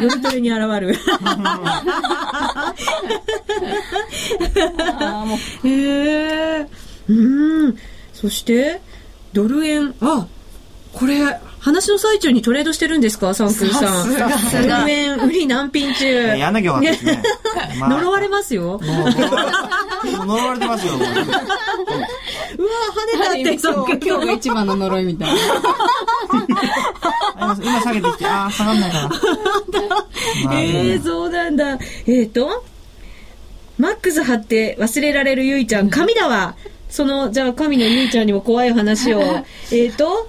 [0.00, 0.94] 夜トレに現る。
[5.64, 6.68] へえー。
[7.08, 7.12] う
[7.68, 7.76] ん。
[8.12, 8.80] そして、
[9.32, 10.26] ドル円、あ、
[10.94, 14.68] これ、話の最中にトレードしてるんですか、サンクーさん。
[14.68, 16.36] ドル円売り難品中。
[16.36, 17.22] やんなきゃよかったですね。
[17.80, 18.80] 呪われますよ。
[18.82, 20.94] 呪われてますよ。
[20.94, 21.18] うわ、跳
[23.06, 25.34] ねたって、今日が一番の呪いみたいな。
[27.36, 29.10] 今下げてきて、ああ、下がんないから。
[30.54, 31.72] ええー、そうなんだ。
[31.72, 32.64] えっ、ー、と、
[33.78, 36.54] マックス貼って忘れられるゆいちゃん、神だわ。
[36.88, 39.22] その、じゃあ、神のゆいちゃんにも怖い話を。
[39.72, 40.28] えっと、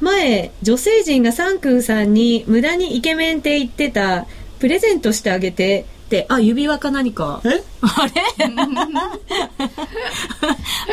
[0.00, 4.26] 前、女性陣がサンクンさんに無駄にイケメンって言ってた、
[4.58, 7.40] プレゼントしてあげて、って、あ、指輪か何か。
[7.44, 7.62] え？
[7.80, 8.12] あれ？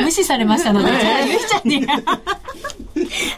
[0.02, 1.86] 無視されましたので、じゃあ、ゆいちゃんに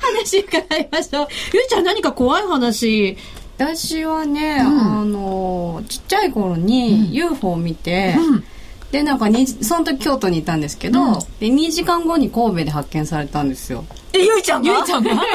[0.01, 1.29] 話伺いましょう。
[1.53, 3.17] ゆいちゃん何か怖い話？
[3.59, 8.45] 私はね、うん、あの、ちっちゃい頃に UFO を見て、うん
[8.93, 9.27] でなんか
[9.63, 13.85] その時京都にいたんですけど、うん、で2時間後に神戸で発見されたんですよ。
[14.13, 14.71] えゆいちゃんが？
[14.71, 15.11] ゆいちゃんが？
[15.17, 15.33] さらわ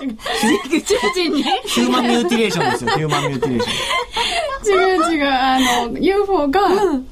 [0.00, 0.76] れた？
[0.76, 2.90] 宇宙人にヒューマンミューティレーションですよ。
[2.90, 5.12] ヒューマンミューティレーション。
[5.12, 6.60] 違う違うあの UFO が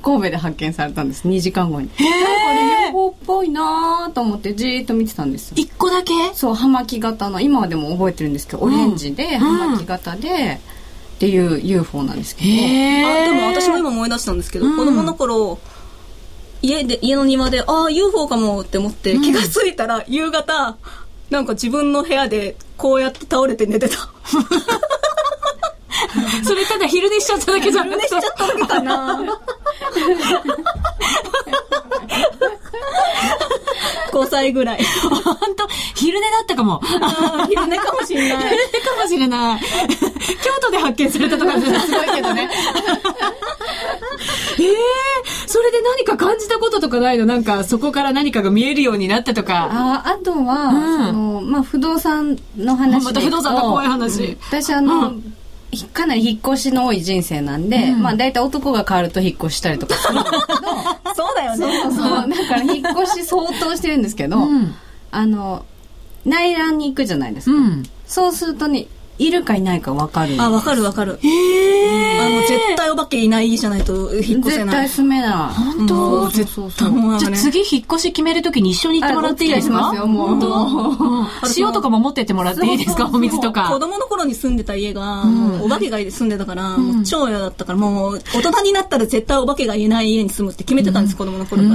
[0.03, 1.29] 神戸で発見されたんです。
[1.29, 1.89] 2時間後に。
[1.95, 5.57] へえ UFO っぽいなと思ってじーっと見てたんですよ。
[5.57, 6.13] 1個だけ？
[6.35, 10.29] そう葉巻型の今でも覚えてるんですけど、オレンジで葉巻型で、
[10.75, 10.80] うん
[11.21, 15.59] っていう UFO なんですけど、あでも私も今思い出したんですけど、うん、子供の頃
[16.63, 20.79] 家で家の庭でああ UFO かもって思って気が付いたら夕方
[21.29, 23.97] なんか自分の部屋でこうやって倒れて寝てた
[26.45, 29.21] それただ昼寝しちゃっただけじゃなくて昼寝しちゃっただけかな
[34.13, 34.81] 5歳ぐらい。
[35.25, 36.81] 本当昼寝だったかも。
[37.49, 38.49] 昼寝かもしれない。
[38.51, 39.61] 昼寝かもしれない。
[39.61, 39.67] 京
[40.61, 41.61] 都で発見されたとかす
[41.93, 42.51] ごいけどね。
[44.59, 44.75] え えー、
[45.47, 47.25] それで何か感じたこととかないの？
[47.27, 49.69] なんか、そこから何かが見えるようになったとか。
[49.73, 54.25] ああとは、うん、その、まあ、不動産の話また不動産の怖い話。
[54.25, 55.37] うん、私あの、うん
[55.93, 60.21] かなり引っ越しの多い人生なんで、うん、まあ大体男が変わると引っ越したりとかする。
[60.21, 61.83] んですけどそうだよね。
[61.83, 62.29] そうそう。
[62.29, 64.75] だから引っ越し相当してるんですけど、うん、
[65.11, 65.65] あの
[66.25, 68.87] 内覧に行くじゃないですか、うん、そうするとね
[69.21, 71.19] いるかいないか分かるあ分かる分かる。
[71.23, 74.67] へえあの絶対お化けいないじゃないと引っ越せない。
[74.67, 75.55] 絶対住めない。
[75.55, 79.79] 本当、うん、絶対じゃあ次引っ越し決めるときに一緒に行ってもらっていいですか？
[79.85, 81.27] 本当？
[81.57, 83.11] 塩とかも持ってってもらっていいですか？
[83.13, 83.69] お水とか。
[83.71, 85.25] 子供の頃に住んでた家が、
[85.63, 91.69] お化けが住んでたから、もう超嫌だったからもう大人になったら絶対お化けがいない家に住むって決めてたんです、子供の頃か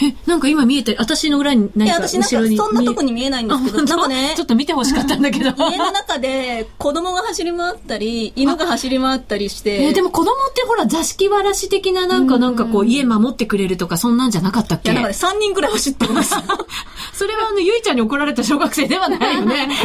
[0.00, 2.56] え、なんか今見えて、私の裏に何か後ろに。
[2.56, 4.32] 私なんかそんなとこに見えないんですけど、 なんかね。
[4.36, 5.44] ちょっと見てほしかったんだけど。
[5.50, 5.54] 家
[5.88, 9.82] の中で子供が走り回ったり、犬が走り回ったりして。
[9.88, 14.90] えでも子供ってほら座敷わらし的ななんかなんかこう家守ってくれるとかそんなんじゃなかったっけ？
[14.92, 16.42] いや、だから3人くらい走ってました。
[17.14, 19.68] それはあの、ゆいちゃんに怒られた小学生ではないよね。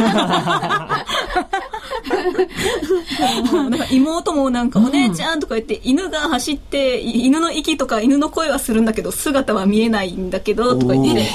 [3.52, 11.12] なんか妹もなんか、お姉ちゃんとか言って、犬が走って、犬の息とか犬の声はするんだけど、姿は見えないんだけど、とか言って。
[11.14, 11.26] 姉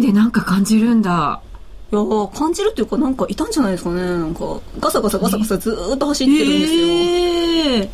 [0.00, 1.40] 妹でなんか感じるんだ。
[1.92, 4.02] いや感じるっていうか、なんかいたんじゃないですかね。
[4.02, 6.86] なんか、ガサガサガサガサずっと走ってるんですよ。
[6.86, 7.88] えー、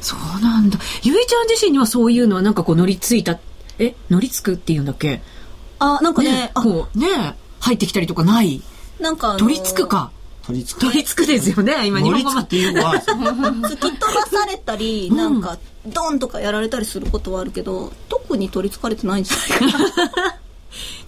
[0.00, 0.78] そうなんだ。
[1.02, 3.38] ゆいちゃん自身にはそういうのはなんかこう乗りついた、
[3.78, 3.94] え？
[4.08, 5.20] 乗りつくっていうんだっけ？
[5.80, 8.62] あ、なんかね、ねこう、ね入ってきたりとかない？
[9.00, 10.12] なんか、取り付くか。
[10.46, 10.86] 取り付く。
[10.86, 12.94] 取り付くですよね、今日本語っていうのは。
[13.02, 20.39] 突き飛ばされたり、なんか、ドンとかやられたりすることはあるけど、特に取り付かれてないんじゃないかな。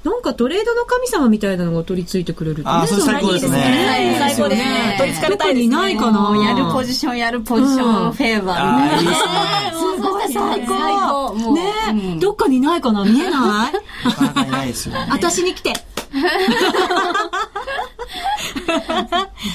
[0.04, 4.16] なんかトレードの神様みたいなのが取り付いてくれるあ、それ最高ですね。
[4.18, 4.96] 最高ですね。
[4.98, 5.76] 取り付かれたいですね。
[5.76, 9.12] ないかなやるポジション、やるポジション、フェーバーみたいな。
[9.72, 11.52] すごい最高。
[11.54, 13.70] ねどっかにないかな見えな
[14.46, 14.50] い？
[14.50, 14.94] ないですよ。
[15.10, 15.72] 私に来て。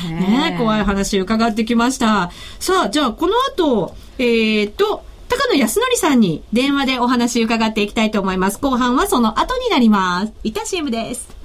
[0.10, 2.32] ね怖い話伺ってきました。
[2.60, 8.60] さあ、じゃあこの後、えっ、と、高野康則さんに電話でお話伺っていきたいと思います。
[8.60, 10.34] 後半はその後になります。
[10.44, 11.37] いた CM です。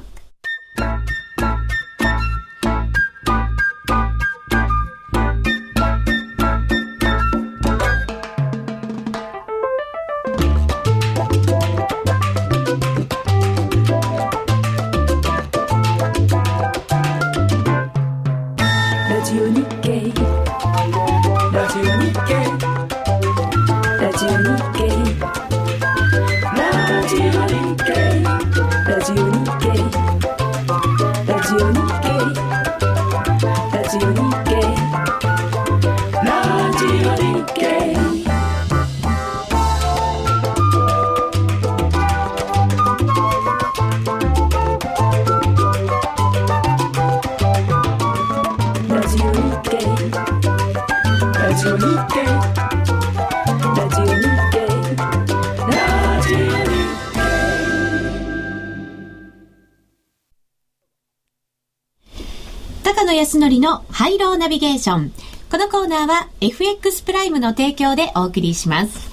[64.63, 65.13] ゲーション。
[65.51, 69.11] このコーナーは FX プライムの提供でお送りします。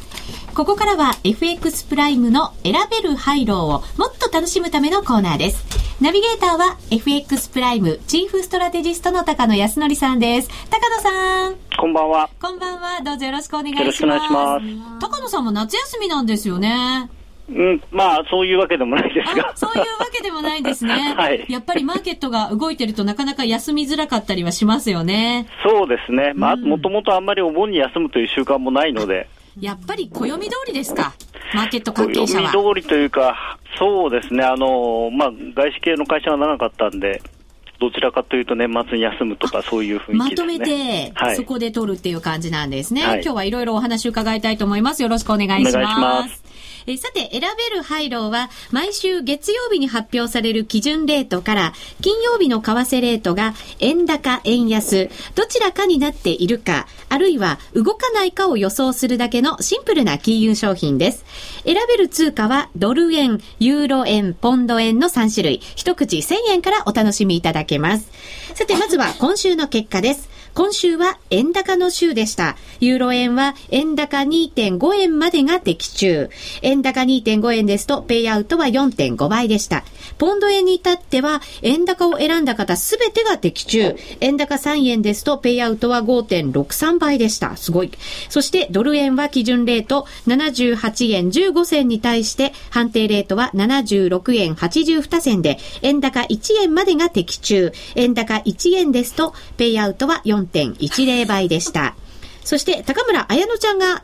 [0.53, 5.65] ここからは FX プライムの選べるハイローをもっと楽しむためのコーナーです。
[5.99, 10.49] ナビゲーターは FX プライムチーフストラテジストの高野康則さんです。
[10.69, 11.55] 高野さん。
[11.79, 12.29] こんばんは。
[12.39, 13.01] こんばんは。
[13.01, 13.81] どうぞよろしくお願いします。
[13.81, 14.59] よろしくお願いしま
[14.99, 14.99] す。
[14.99, 17.09] 高野さんも夏休みなんですよね。
[17.49, 19.51] うん、まあ、そういうわけでもないですが。
[19.55, 20.93] そういうわけでもないですね。
[21.17, 21.45] はい。
[21.49, 25.47] やっぱりマーケットが動いてるとなかなか休みづらかったりはしますよね。
[25.63, 26.33] そうですね。
[26.35, 29.27] まあ、もともとあんまりお盆に休むという習慣もないので。
[29.59, 31.13] やっぱり暦通りですか？
[31.53, 32.51] マーケット関係者は。
[32.51, 34.43] 暦通りというか、そうですね。
[34.43, 37.21] あの、まあ、外資系の会社が長かったんで、
[37.79, 40.19] どちらかというと年末に休むとかそういう雰囲気ですね。
[40.19, 43.05] まとめて、はい、そこで取るっていう感じなんですね。
[43.05, 45.01] はい、今日はいろいろお話伺いたいと思います。
[45.01, 46.43] よろしくお願いします。
[46.87, 61.25] えさて、選べる廃炉は、毎週月曜日に発表される基準レートから、金曜日の為替レートが円高、円安、どちらかになっているか、あるいは動かないかを予想するだけのシンプルな金融商品です。
[61.65, 68.09] 選べる通貨は、ドル円、ユーロ円、ポンド円の3種類、一口1000円からお楽しみいただけます。
[68.53, 70.38] さて、まずは今週の結果です。
[70.59, 72.57] 今週は円高の週でした。
[72.81, 76.29] ユーロ円は円高2.5円までが的中。
[76.61, 79.85] 円高2.5円ですと、ペイアウトは4.5倍でした。
[80.17, 83.95] ポンド円に至っては、円高を選んだ方すべてが的中。
[84.19, 87.55] 円高3円ですと、ペイアウトは5.63倍でした。
[87.55, 87.91] すごい。
[88.27, 97.71] そして、ドル円は基準レート78円15銭に対して、判定レートは76円82銭で、円高1円までが的中。
[97.95, 101.95] 円高1円ですと、ペイアウトは4.5 4.10倍でした。
[102.43, 104.03] そして、高村彩乃ちゃんが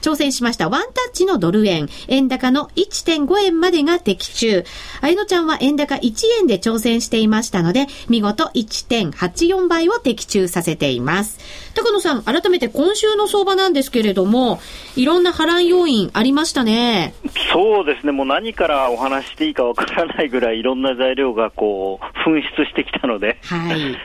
[0.00, 4.64] 挑戦しましたワンタッチのドル円、円高の1.5円までが的中。
[5.00, 6.00] あいのちゃんは円高1
[6.40, 11.38] 円で挑戦していましたので、見事1.84倍を的中させています。
[11.74, 14.60] 高野さん、改めて今週の相場なんですけれども、
[14.96, 17.14] いろんな波乱要因ありましたね。
[17.52, 23.38] そうですね、もう何からお話していいかわからないぐらいいろんな材料がこう、噴出してきたので。
[23.42, 23.96] はい。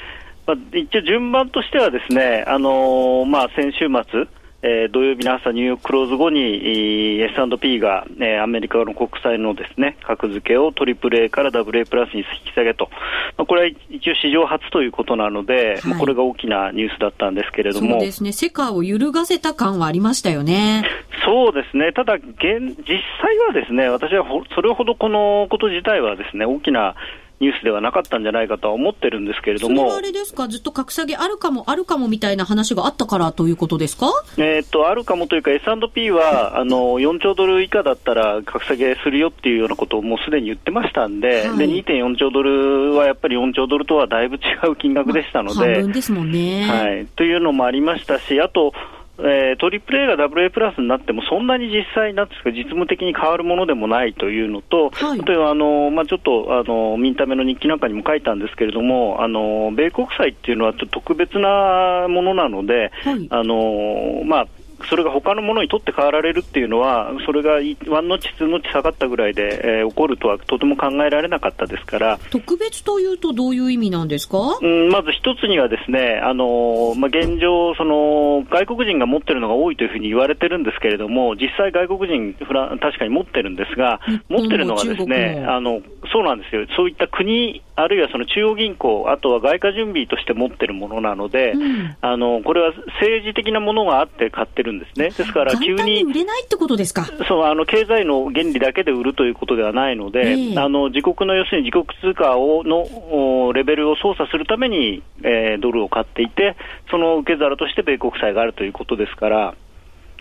[0.45, 4.27] まあ、一応順番としてはですね、あのー、まあ、先週末、
[4.67, 12.89] えー、土曜日の朝、ニューヨーククローズ後に、えー、S&P が、えー、アメリカの国債のですね、格付けを AAA から AA プラスに引き下げと。
[13.37, 17.91] まあ、これは一応史上初ということなので、はい、まあ、これが大きなニュースだったんですけれども。
[17.91, 18.31] そうですね。
[18.31, 20.83] 世界を揺るがせた感はありましたよね。
[21.23, 21.91] そうですね。
[21.91, 22.85] ただ、現、実
[23.21, 24.25] 際はですね、私は
[24.55, 26.95] それほどこのこと自体はですね、大きな
[27.41, 29.75] ニュースではなかったんじゃないかとは思ってるんですけれども。
[29.75, 30.47] それはあれですか？
[30.47, 34.07] ずっと格下げあるかもあるかもみたいな話があったからということですか？
[34.37, 44.39] えっと、あるかもというか S&P は、あの、4兆ドル以下だったら格下げするよっていうようなことをもうすでに言ってましたんで、はい、で、2.4兆ドルはやっぱり4兆ドルとはだいぶ違
[44.71, 45.75] う金額でしたので。
[45.75, 46.63] 半分ですもんね。
[46.69, 47.05] はい。
[47.15, 48.73] というのもありましたし、あと、
[49.19, 64.47] えー、トリプル A が WA プラスになっても、そんなに実際なんですか、実務的に変わるものでもないというのと、はい、例えばあの、まあ、ちょっとあのミンタメの日記なんかにも書いたんですけれども、あの米国債っていうのはちょっと特別なものなので、はい、あのまあ
[64.89, 67.53] それが他のものにとって変わられるっていうのは、それが
[67.87, 72.19] ワンノッチ、ツーノッチ下がったぐらいで、えー、起こるとはとても考えられなかったですから。
[72.29, 83.99] 特別というと、どういう意味なんですか、うん、まず一つにはですね、あのまあ、現状、その、外国人が持ってるのが多いというふうに言われてるんですけれども、実際外国人、フラ確かに持ってるんですが、
[84.29, 86.65] 持ってるのはですね、あの、そうなんですよ。
[86.75, 95.09] そういった国、あるいはその中央銀行、あとは外貨準備として持ってるものなので、うん、あの、これは政治的なものがあって買ってるんですね。
[95.09, 96.03] ですから急に。
[96.03, 97.03] 売れないってことですか？
[97.27, 106.55] そう、あの、経済の原理だけで売るということではないので、えー、あの、自国の要するに自国通貨をのレベルを操作するために、えー、ドルを買っていて、
[106.89, 109.53] その受け皿として米国債があるということですから、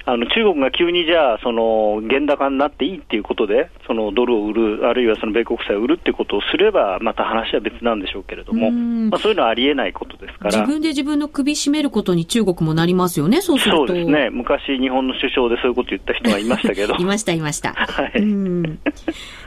[0.06, 10.60] あの中国が急にじゃあ、その原高になっていいっていうことで、そのドルを売る、あるいはその米国債を売るっていうことをすれば、また話は別なんでしょうけれども、まあ、そういうのはありえないことですから。
[10.60, 13.86] 自分で自分の首絞めることに中国もなりますよね、そうすると。
[13.86, 16.96] そうですね、昔、日本の首相でそういうこと言った人がいましたけど。
[17.00, 17.72] いました、いました。
[17.72, 18.22] はい、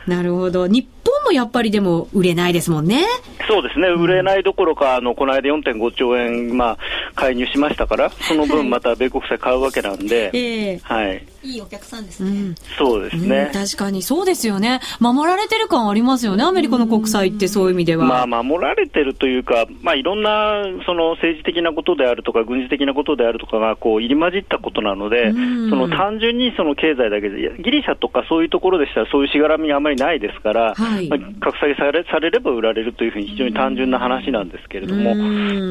[0.08, 0.68] なるほど。
[0.68, 3.05] 日本もやっぱりでも売れないですもんね。
[3.47, 6.78] そうですね、売れないどころか、あのこの間4.5兆円、まあ、
[7.16, 11.26] 介入しましたから、その分また米国債買うわけなんで、えー、はい。
[11.47, 12.29] いいお客さんですね。
[12.29, 14.01] うん、そうですね、うん、確かに。
[14.01, 14.81] そうですよね。
[14.99, 18.05] 守られてる感ありますよね、アメリカの国債ってそういう意味では。
[18.05, 25.37] まあ、守られてるというか、まあ、いろんなその政治的なことであるとか、軍事的なことであるとかがこう入り混じったことなので、そ
[25.75, 35.15] の単純にその経済だけで、ギリシャとかそういうところでしたら、そういうしがらみがあまりないですから、はい、まあ、格下げされされれば売られるというふうに非常に単純な話なんですけれども、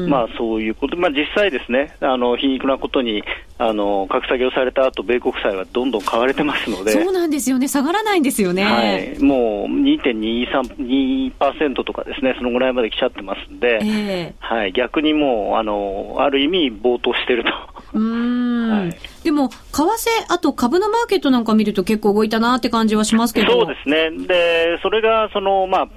[0.07, 3.23] まあそういうこと、まあ実際ですね、あの皮肉なことに、
[3.59, 8.63] あの格下げをされた後米国債はどんどん買われてますので、そうなんですよね、下がらないんですよね。
[8.63, 17.51] はい、もう2.23%とかですね、そのぐらいまで来ちゃってますんで、えー、はい、逆にもうあの、ある意味、暴騰してると。
[17.93, 24.11] うん、はい、でも、為替、あと株のマーケットなんか見ると結構動いたなって感じはしますけどそうですね。
[24.27, 25.89] で、それが、その、まあ、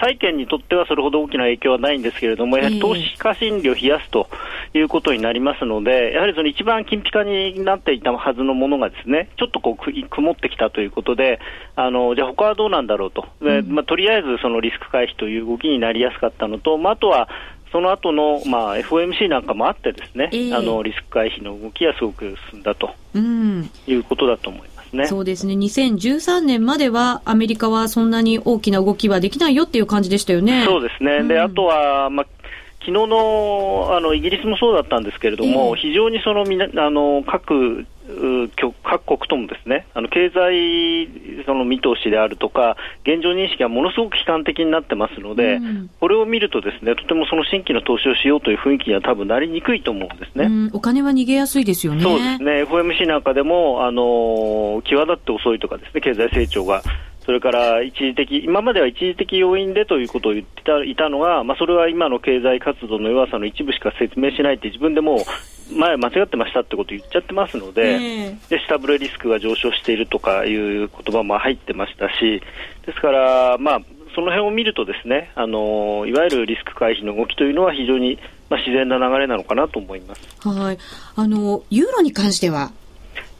[0.00, 4.28] 債券にとってはそれほど大きな影響はないんですけれども、やはり投資家心理を冷やすと
[4.74, 11.40] いうことになりますので、やはりその一番金ピカになっていたはずのものがですね、ちょっとこう、曇ってきたということで、
[11.76, 13.26] あの、じゃあ他はどうなんだろうと。
[13.40, 17.28] うん、まあ、とりあえずそのリスク回避という動きになりやすかったのと、まあ、あとは、
[17.72, 25.06] その後のまあ FOMC なんかもあってですね、えー、あのリスク回避の動きはすごく進んだと、うん、いうことだと思いますね。
[25.06, 25.54] そうですね。
[25.54, 30.64] 2013年まではアメリカはそんなに大きな動きはできないよっていう感じでしたよね。
[30.66, 31.22] そうですね。
[31.24, 32.26] で、あとは、まあ
[32.84, 37.86] 昨日のあのイギリスもそうだったんですけれども、えー、非常にそのみなあの各
[38.82, 52.02] 各国ともですねあの経済その見通しであるとか現状認識がものすごく悲観的になってますので、うん、これを見るとですねとてもその新規の投資をしようという雰囲気には多分なりにくいと思うんですね、うん、お金は逃げやすいですよね。
[52.02, 52.64] そうですね。
[52.64, 56.82] FOMC なんかでもあの際立って遅いとかですね経済成長が
[57.24, 65.24] それから一時的、今までは一時的要因でということを言っていたのが、まあ、それは今の経済活動の弱さの一部しか説明しないって自分でも
[65.70, 72.42] 前間違ってましたってことを言っちゃってますので、えー、で下振れリスクが上昇しているとかいう言葉も入ってましたし、
[72.86, 73.80] ですから、まあ、
[74.14, 78.18] その辺を見るとですね、あのいわゆるリスク回避の動きというのは非常に、
[78.50, 80.48] まあ、自然な流れなのかなと思います。
[80.48, 80.78] はい。
[81.16, 82.72] あの、ユーロに関しては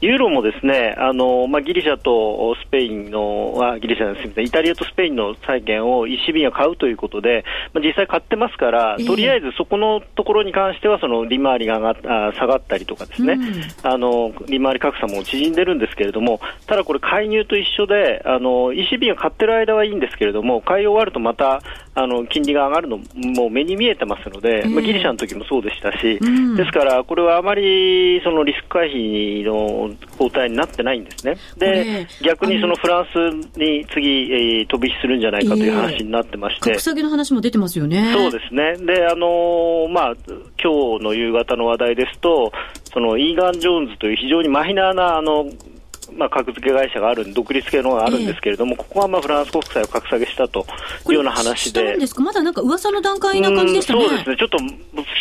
[0.03, 21.61] ユーロもですね、あのまあ、ギリシャとスペインの、あギリシャすみません、イタリアとスペインの債券を ECB が買うということで、まあ、実際買ってますから、とりあえずそこのところに関しては、その利回りが上があ下がったりとかですね、うん、あの利回り格差も縮んでるんですけれども、ただこれ、介入と一緒で、あの ECB が買ってる間はいいんですけれども、買い終わるとまた
[21.95, 31.37] あの金利が上がるのも目に見えてますので、まあ、ギリシャの時もそうでしたし、うん、ですから、これはあまりそのリスク回避の交代になってないんですね。
[31.57, 36.71] で、逆にそのフランスに次、えー、飛び火するんじゃないかという話になってまして。
[36.71, 38.11] 格下げの話も出てますよね。
[38.13, 38.75] そうですね。
[38.77, 40.13] で、あのー、まあ、
[40.61, 42.51] 今日の夕方の話題ですと、
[42.91, 45.45] そのイーガン・ジョーンズという非常にマイナーなあの
[46.11, 50.65] まあ、格付け会社がある、独立系のがあるんですけれども、えー、ここはまあフランス国債を格下げしたと
[51.07, 51.97] いうような話で。
[51.97, 52.21] ですか？
[52.21, 54.07] まだなんか噂の段階な感じでしたね。
[54.07, 54.37] そうですね。
[54.37, 54.57] ちょっと、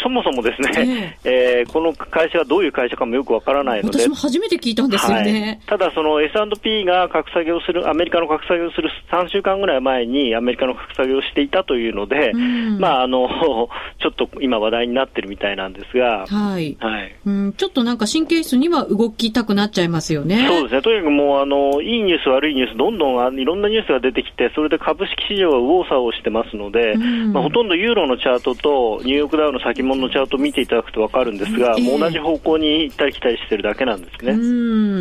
[0.03, 3.99] そもそもですね、えー、えー、この会社がどういう会社かもよくわからないので。
[3.99, 5.61] 私も初めて聞いたんですよね。
[5.69, 12.33] はい、ただ、その S&P が格下げをする、アメリカの格下げをする3週間ぐらい前にアメリカの格下げをしていたというので、
[12.79, 13.29] まあ、あの、
[14.01, 16.77] ちょっと今話題になってるみたいなんですが、はい。
[16.81, 17.15] はい。
[17.25, 20.47] うん、ちょっとなんか神経質には動きたくなっちゃいますよね。
[20.49, 20.83] そうですね。
[20.83, 34.33] とにかくもう、あの、いいニュース、悪いニュース、どんどんいろんなニュースが出てきて、それで株式市場は右往左往してますので、うん、まあ、ほとんどユーロのチャートとニューヨークダウの先物のチャートを見ていただくと分かるんですが、えー、もう同じ方向に行ったり来たりしてるだけなんですね。
[34.33, 34.93] うん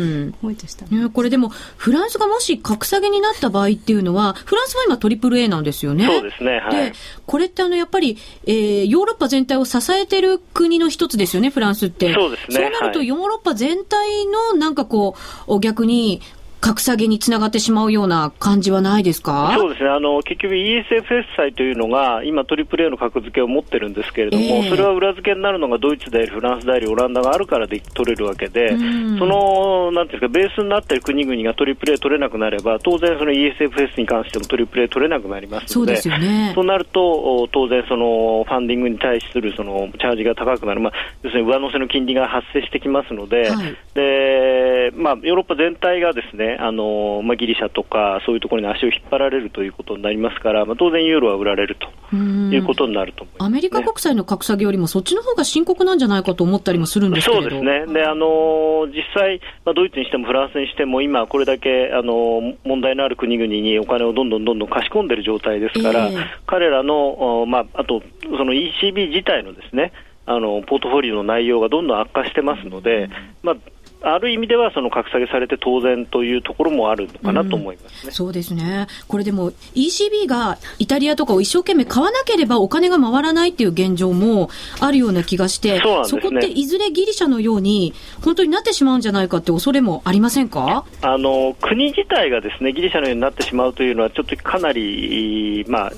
[1.12, 6.06] これでも、フランスがもし格下げになった場合っていうのは、フランスは今トリプル A なんですよね。
[6.06, 6.58] そうですね。
[6.58, 6.92] はい。
[7.26, 12.12] これってあの、やっぱり、えー、ヨーロッパ全体を支えてる国の一つですよね、フランスって。
[12.14, 12.56] そうですね。
[12.56, 15.16] そうなると、ヨーロッパ全体のなんかこ
[15.46, 16.20] う、逆に、
[16.62, 19.52] 格下げにつながってしまうような感じはないですか？
[19.58, 40.92] そうですね、あの結局 ESFS 債というのが、今、トリプル A の格付けを持ってるんですけれども、えー、それは裏付けになるのがドイツであり、フランスであり、オランダがあるからで取れるわけで、うん、そのなんていうか、ベースになっている国々がトリプル A 取れなくなれば、当然、その ESFS に関してもトリプル A 取れなくなりますので、そう、ね、なると、当然、そのファンディングに対するそのチャージが高くなる、まあ、
[41.24, 51.76] 要するに上乗せの金利が発生してきますので、はい、でまあ、ヨーロッパ全体がですね、あのまあ、ギリシャとかそういうところに足を引っ張られるということになりますから、まあ、当然ユーロは売られる
[52.10, 57.86] ということになると思います、ね、アメリカ国債の格下げよりもそっちの方が深刻なんじゃないかと思ったりもするんですけそうですね。
[57.86, 69.92] で、あの実際、まあ、ドイツにしてもフランスにしても今これだけ、あの問題のある国々にお金をどんどんどんどん貸し込んでいる状態ですから、えー、彼らの、まあ、あとその ECB 自体のですね、
[70.26, 73.10] あのポートフォリオの内容がどんどん悪化してますので、
[73.42, 73.56] まあ、
[74.04, 84.50] ある意味ではその格下げされて当然というところもあるのかなと思いますね、うん、そうですね、これでも ECB がイタリアとかを一生懸命買わなければお金が回らないっていう現状も
[84.80, 87.94] あるような気がして、そ、ね、こっていずれギリシャのように
[88.24, 90.84] 本当になってしまうんじゃないかって恐れもありませんか？
[91.02, 95.92] あの国自体がですねギリシャのようになってしまうというのは、ちょっとかなり、まあ、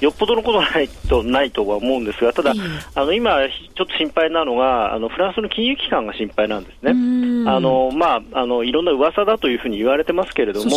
[0.00, 2.52] よっぽどのことないとないとは思うんですが、ただ、
[2.94, 3.36] あの今、
[3.74, 6.90] ちょっと心配なのがあの、フランスの金融機関が心配なんですね。
[7.46, 10.70] あのまあ、あのいろんな噂だというふうに言われてますけれども、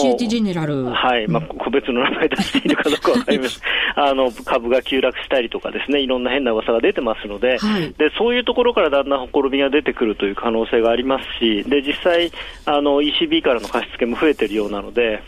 [0.93, 3.63] はいまあ、個別の名前出しているかどうかわかりません。
[3.95, 12.31] あの株が急落したりとか、ですねいろんな変な噂が出てますのではい、で、そういうところからだんだんほころびが出てくるという可能性がありますし、で実際
[12.65, 15.21] あの、ECB からの貸し付けも増えているようなので、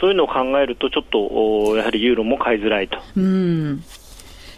[0.00, 2.98] そういうのを考えると、ちょっとやはりユーロも買いづらいと。
[3.16, 3.84] うん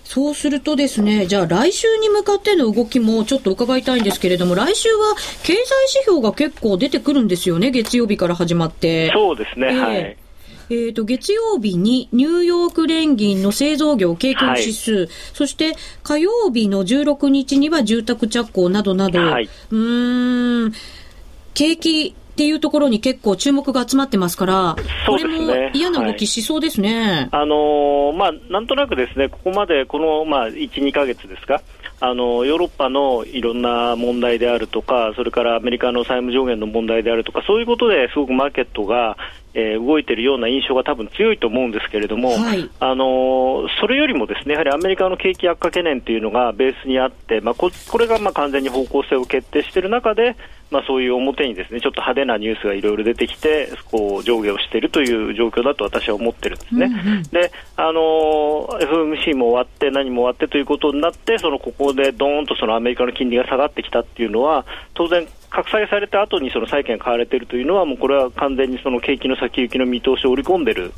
[0.06, 5.64] そうするとですね、じゃあ来週に向かっての動きもちょっと伺いたいんですけれども、来週は経済指
[6.04, 9.10] 標が結構出てくるんですよね、月曜日から始まって。
[9.12, 10.16] そうですね、えー、はい。
[10.68, 19.76] えーと、月曜日にニューヨーク連銀の製造業景況指数、はい、そして火曜日の16日には住宅着工などなど、はい、う
[20.68, 20.72] ん
[21.54, 24.76] 景気っていうところに結構注目が集まってますから、
[25.06, 27.28] これも嫌な動きしそうですね。
[27.30, 31.62] はい、あのー、まあ、なんとなくですね、ここまでこの、まあ、1、2か月ですか、
[31.98, 39.16] あのヨーロッパのいろんな問題であるとか、それからアメリカの債務上限の問題であるとか、そういうことですごくマーケットが、
[39.54, 50.36] えー、動いているような印象が多分強いと思うんですけれども、はい、あのそれよりもですねやはりアメリカの景気悪化懸念というのがベースにあって、まあ、ここれがまあ完全に方向性を決定している中で、
[50.70, 56.86] まあ、そういう表にですねちょっと派手なニュースがいろいろ出てきてこう上下をしているという状況だと私は思ってるんですね。
[56.86, 58.00] うんうん、であの
[58.80, 70.92] FMC も終わって何も終わってということになってそのここでどーんとそのアメリカの金利が下がってきたっていうのは当然格下げされた後にその債券買われているというのはもうこれは完全にその景気の先行きの見通しを織り込んでいる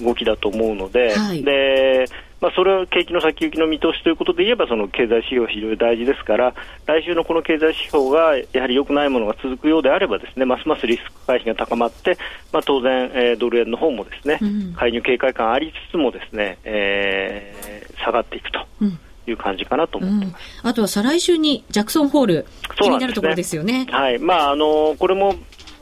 [0.00, 1.14] 動きだと思うので。
[1.14, 2.06] はい、で
[2.40, 6.54] まあ、それは景気の先行きの見通しということで言えば、その経済指標非常に大事ですから、
[6.86, 12.16] 来週のこの経済指標がやはり良くないものが続くようであれば、ですねますますリスク回避が高まって、
[12.52, 18.66] まあ、当然、えー、ドル円の方もですね、うん、介入警戒感ありつつもですね、えー、下がっていくと。
[18.80, 18.98] うん。
[19.26, 23.86] いう感じかなと思ってます、うん、あとは再来週にジャクソンホール、気になるところですよね。
[23.90, 24.18] はい。
[24.18, 25.36] まああのこれも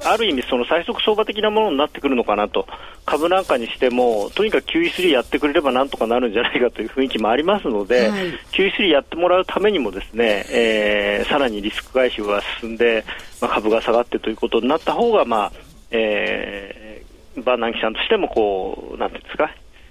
[0.05, 2.66] ある意味、その最速相場的なものになってくるのかなと、
[3.05, 8.20] 株なんかにしても、とにかく QE3 やってくれればなんとかなるんじゃないかという雰囲気もありますので、はい、
[8.53, 13.05] QE3 やってもらうためにも、ですね、えー、さらにリスク回避が進んで、
[13.40, 15.53] まあ、株が下がってということになった方が、まあ
[15.90, 19.51] えー、バーナンキさんとしてもこう、なんていうんですか、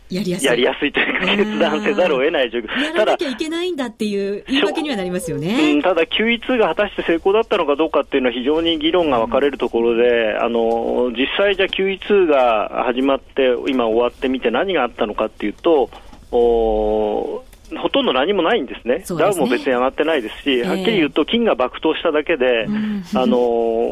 [0.09, 0.45] やりやすい。
[0.45, 2.81] やりやすいというか、決断せざるを得ない状況。
[2.81, 5.73] やらなきゃいけないんだっていう言い訳にはなりますよね。
[5.73, 15.89] うん、ただ、QE2 が果たして成功だったのかどうかっていうのは非常に議論が分かれるところで、うん、あの、実際じゃあ QE2 が始まって、今終わってみて何があったのかっていうと、
[16.31, 17.43] お
[17.75, 19.19] ほとんど何もないんですね、すね。
[19.19, 23.37] ダウも別に上がってないですし、えー、はっきり言うと、金が爆投しただけで、うん、あの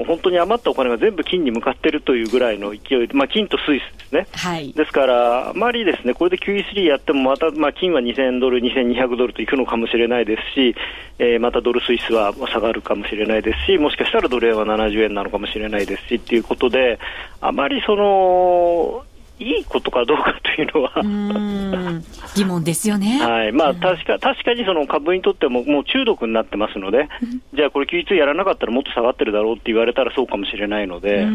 [0.08, 10.76] 本当に余ったお金が全部金に向かっているというぐらいの勢いで、まあ、金とスイスですね、はい、ですから、あまりですねこれで QE3 やっても、また、まあ、金は2000ドル、2200ドルといくのかもしれないですし、
[11.20, 17.00] えー、またドルスイスは下がるかもしれないですし、もしかしたらドル円は70円なのかもしれないですしということで、
[17.42, 19.04] あまりその、
[19.40, 22.02] いいことかどうかというのは
[22.36, 23.20] 疑問ですよね。
[23.20, 23.52] はい。
[23.52, 27.10] まあ、確か、確かにその株にとってももう中毒になってますので、
[27.54, 31.26] じゃあこれ Q2 やらなかったらもっと下がってるだろうって言われたらそうかもしれないので。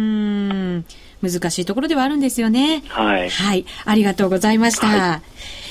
[1.22, 2.82] 難しいところではあるんですよね。
[2.88, 3.28] はい。
[3.28, 3.66] はい。
[3.84, 4.86] ありがとうございました。
[4.86, 5.20] はい、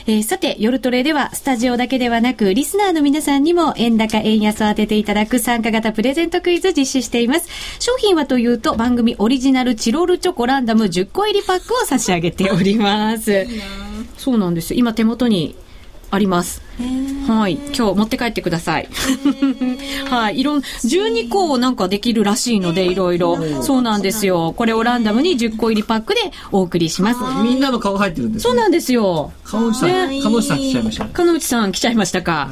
[0.10, 7.48] えー、さて、夜トレでは、スタジオだけではなく、リスナーの皆さんにも、円高、円安を当てていただく参加型プレゼントクイズ実施しています。
[7.80, 13.46] 商品はというと、番組オリジナルチロルチョコランダム10個入りパックを差し上げております。
[14.18, 14.74] そうなんです。
[14.74, 15.56] 今手元に
[16.12, 16.62] あります。
[17.28, 17.56] はい。
[17.56, 18.90] 今日持って帰ってください。
[20.10, 20.40] はい。
[20.40, 23.38] いろん、12個なんかできるらしいので、いろいろ。
[23.62, 24.54] そうなんですよ。
[24.56, 27.20] これをランダムに10個入りパックでお送りします。
[27.44, 29.32] みんなの顔入ってるんです、ね、そうなんですよ。
[29.44, 31.06] 鹿内さん、鹿内さん来ちゃいました。
[31.14, 32.50] 鹿内さん来ちゃいましたか。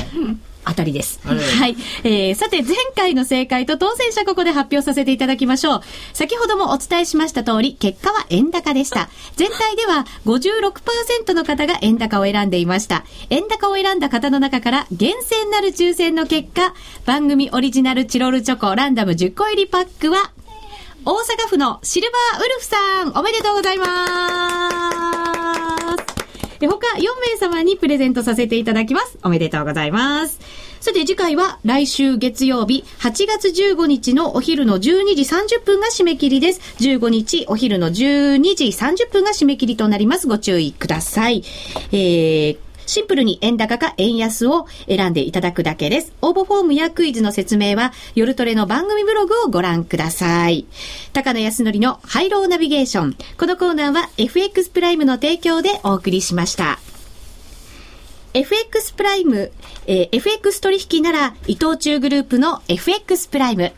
[0.68, 1.20] あたりです。
[1.26, 1.78] はい。
[2.04, 5.82] えー、さて、前回の正解と当選者ここで発表させていただきましょう。
[6.14, 9.10] 先ほどもお伝えしました通り、結果は円高でした。
[9.38, 13.06] 全体では56%の方が円高を選んでいました。
[13.30, 16.74] 円高を選んだ方の中から厳選なる抽選の結果、
[17.06, 20.32] 番組オリジナルチロルチョコランダム10個入りパックは、
[21.06, 25.17] 大阪府のシルバーウルフさん、おめでとうございます。
[26.60, 29.18] で他4名様にプレゼントさせていただきます。
[29.24, 30.40] おめでとうございます。
[30.80, 35.24] さて次回は来週月曜日8月15日のお昼の12時
[35.58, 36.62] 30分が締め切りです。
[36.80, 40.28] 15日お昼の12時30分が締め切りとなります。
[40.28, 41.44] ご注意ください。
[41.92, 46.14] えーシンプルに円高か円安を選んでいただくだけです。
[46.22, 50.66] 応募フォームやクイズの説明は、夜トレの番組ブログをご覧ください。
[51.14, 53.18] 高野康則のハイローナビゲーション。
[53.38, 56.80] このコーナーは FX プライムの提供でお送りしました。
[58.34, 59.52] FX プライム、
[59.86, 63.74] えー、FX 取引なら伊藤忠グループの FX プライム。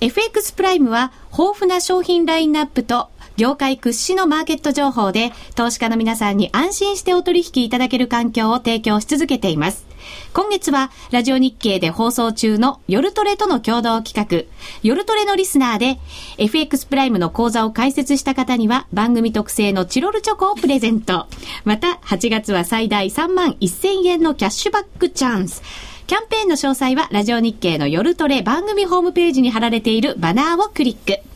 [0.00, 9.86] FX プライムは豊富な商品ラインナップと業界屈指のマーケット情報で、投資家の皆さんに安心してお取引いただける環境を提供し続けています。
[10.32, 14.52] 今月は、ラジオ日経で放送中の夜トレとの共同企画、
[14.82, 15.98] 夜トレのリスナーで、
[16.38, 21.26] FX プライムの講座を開設した方には、番組特製のチロルチョコをプレゼント。
[21.64, 25.62] また、8月は最大3万1000円のキャッシュバックチャンス。
[26.06, 31.31] キャンペーンの詳細は、ラジオ日経の夜トレ番組ホームページに貼られているバナーをクリック。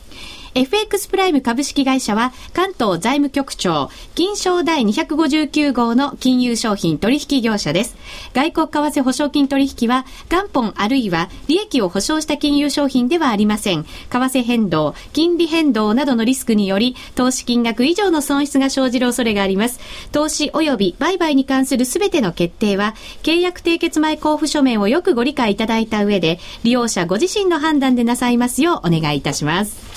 [0.57, 7.95] FX プライム株式会社は関東財務局長、金賞第259号の金融商品取引業者です。
[8.33, 13.83] 外国為替保証金取引は元本あるいは利益を保証した金融商品ではありません。
[13.83, 19.79] 為替変動、金利変動などのリスクにより投資金額以上の損失が生じる恐れがあります。
[20.11, 29.96] 投資及び売買に関するすべての決定は契約締結前交付書面をよくご理解いただいた上で利用者ご自身の判断でなさいますようお願いいたします。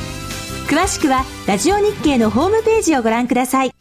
[0.71, 3.75] 詳しくはラジオ日経のホームページをご覧ください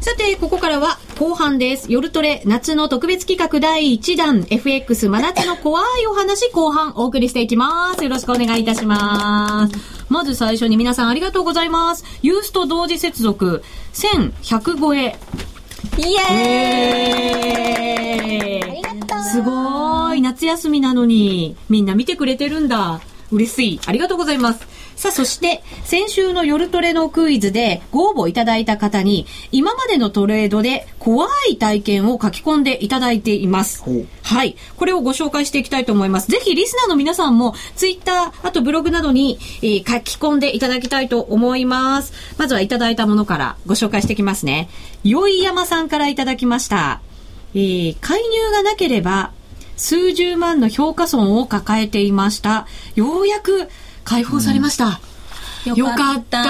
[0.00, 1.92] さて、ここからは後半です。
[1.92, 8.02] 夜トレ夏の特別企画第1弾 FX 真夏の怖いお話後半お送りしていきます。
[8.02, 9.74] よろしくお願いいたします。
[10.08, 12.06] まず最初に皆さんありがとうございます。
[12.22, 13.62] ユースと同時接続
[13.92, 15.14] 1100超え。
[15.98, 18.82] イエーイ
[19.30, 23.02] すごい夏休みなのにみんな見てくれてるんだ。
[23.30, 23.80] 嬉しい。
[23.84, 24.77] ありがとうございます。
[24.98, 33.84] さあ、そして、先週の夜トレのクイズでご応募いただいた方に、今までのトレードで怖い体験を書き込んでいただいています。
[34.24, 34.56] はい。
[34.76, 36.28] これをご紹介していきたいと思います。
[36.28, 42.12] ぜひ、リスナーの皆さんも、ツイッター、あとブログなどに、えー、書き込んでいただきたいと思います。
[42.36, 44.68] まずはいただいたものからご紹介していきますね。
[45.04, 47.00] よい山さんからいただきました。
[47.54, 49.30] えー、介入がなければ、
[49.76, 52.66] 数十万の評価損を抱えていました。
[52.96, 53.68] ようやく
[54.08, 55.00] 解放されました。
[55.66, 56.42] うん、よかった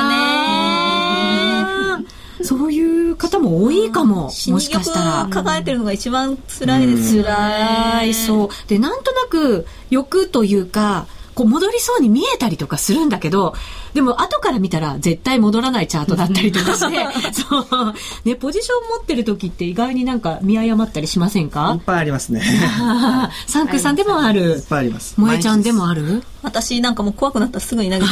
[1.98, 2.04] ね
[2.42, 4.24] そういう方も多いかも。
[4.26, 5.28] もしかしたら。
[5.28, 7.28] 抱えてるのが一番辛いですよね。
[7.28, 8.14] 辛い。
[8.14, 8.48] そう。
[8.68, 13.54] で、なんとなく欲というか、こう戻りそうに見えたりとかするんだけど、
[13.94, 17.94] でも後から見たら絶対戻らないチャートだったりとかして、 そう、
[18.24, 21.72] ね、ポジション持ってる時って意外になんか見誤ったりしませんか？
[21.76, 22.42] いっぱいありますね。
[23.46, 24.40] サンクさんでもある。
[24.40, 25.14] いっぱいあります。
[25.16, 26.22] 萌えちゃんでもある？
[26.42, 28.10] 私なんかもう怖くなったらすぐに投げる。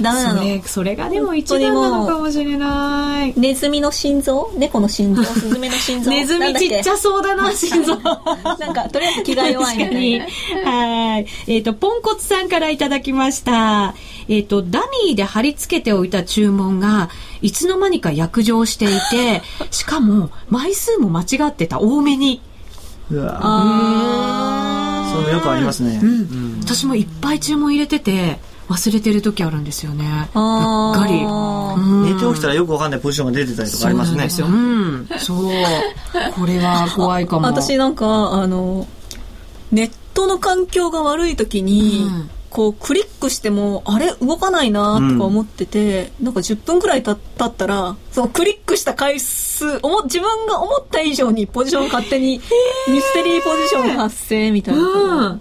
[0.00, 0.42] ダメなの。
[0.42, 3.34] それ、それがでも一番なのかもしれない。
[3.38, 4.52] ネズミの心臓？
[4.56, 5.22] 猫の心臓？
[5.24, 6.10] スズメの心臓？
[6.10, 7.96] ネズミちっちゃそうだな、心臓。
[8.58, 10.70] なんか、とりあえず気が弱いみたいな。
[10.70, 11.26] はい。
[11.46, 13.94] えっ、ー、と、ポンコツさんからいただきました。
[14.28, 17.10] えっ、ー、と、ダミーで貼り付けておいた注文が、
[17.42, 22.40] いつの間にか約定していて、 しかも、枚数も間違ってた、多めに。
[23.10, 24.33] うわあ
[25.22, 26.12] そうよくありますね、うん、う
[26.56, 28.38] ん、私もいっぱい注文入れてて、
[28.68, 30.04] 忘れてる時あるんですよね。
[30.04, 31.20] うっかり。
[32.12, 34.30] 寝て起きたらよくわかんないポジションが出てたりとかありますね。
[34.30, 35.08] そううん。
[35.18, 35.52] そう。
[36.34, 37.46] これは怖いかも。
[37.46, 38.86] 私なんか、あの、
[39.70, 44.12] ネットの環境が悪い時に、うんこうクリックしてもあれ？
[44.20, 52.40] 動かないなとか思ってて、うん、なんか10分くらい経ったらそのクリックした回数おも自分が思った以上にポジション勝手に
[52.88, 54.82] ミステリーポジション発生みたいな。
[54.82, 55.40] うん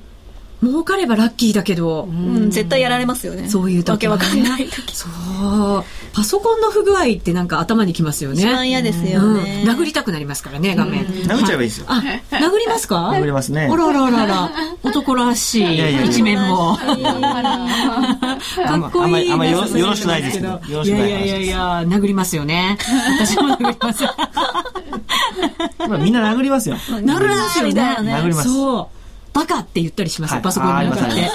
[0.64, 3.50] 儲かればラッキーだけど、うん、絶対やられますよね。
[3.50, 4.96] そういう時わけわかんない時。
[4.96, 5.84] そう。
[6.14, 8.44] パソコンの不具合ってなんか頭にきますよね。
[8.44, 11.06] 一番嫌ですよね、うん、殴りたくなりますからね、画面。
[11.06, 11.86] 殴っちゃえばいいですよ。
[11.90, 13.10] あ、殴りますか？
[13.10, 13.68] 殴りますね。
[13.72, 14.52] あらららら。
[14.84, 16.78] 男らしい一面も。
[16.78, 19.32] かっこいい。
[19.32, 20.50] あんまよろしくないですけど。
[20.50, 21.10] よろしくない。
[21.10, 22.78] いやいやいや、殴りますよね。
[23.20, 24.04] 私も殴ります。
[25.90, 26.76] まあみんな殴りますよ。
[27.02, 27.82] 殴りますよね。
[28.00, 28.50] 殴ります。
[28.50, 28.88] そう。
[29.34, 31.32] バカって言ったりしますよ、はい、パソコンに向かって。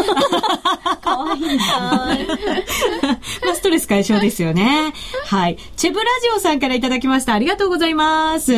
[1.09, 2.27] かわい
[3.45, 4.93] まあ、ストレス解消ですよね。
[5.27, 5.59] はい。
[5.77, 7.35] チェブラジオさんからいただきました。
[7.35, 8.53] ありがとうございます。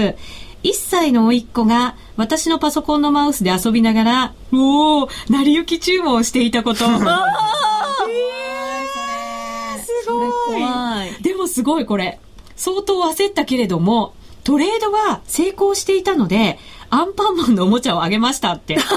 [0.62, 6.84] 1歳の甥っ子が私のパソコンのマウスで遊びながら、おお、成り行き注文をしていたこと。
[6.84, 6.98] えー、
[9.82, 11.22] すごい。
[11.22, 12.20] でもすごいこれ。
[12.56, 16.58] 相当焦ったけれども、トレードは成功していたので、
[16.90, 18.76] アンパンマンのおもちゃをあげましたって。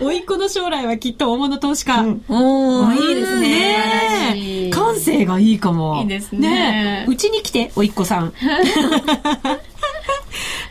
[0.00, 2.00] おいっ子の将来はきっと大物投資家。
[2.00, 4.34] うん、おいいですね。
[4.34, 6.00] ね感性がいいかも。
[6.02, 7.06] いいですね。
[7.08, 8.32] うち、に来て、おいっ子さん。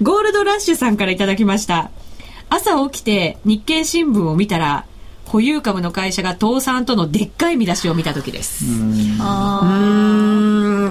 [0.01, 1.89] ゴールドラッシュさんからいただきました。
[2.49, 4.85] 朝起きて日経新聞を見たら、
[5.31, 8.65] 保有株の会社が倒産とのでっかい見出しを見た時です。
[8.65, 9.19] うん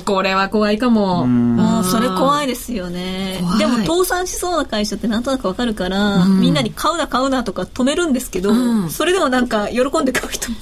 [0.07, 1.27] これは怖いかも。
[1.59, 3.39] あそれ怖いですよね。
[3.59, 8.55] でも倒産しそうな会社ってなんとなくわかるから、みんなに買うな買うなとか止めるんですけど、
[8.89, 10.57] それでもなんか喜んで買う人も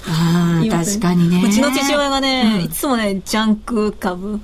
[0.64, 1.44] います、ね、確かにね。
[1.46, 4.40] うちの父親がね、いつもね、ジャンク株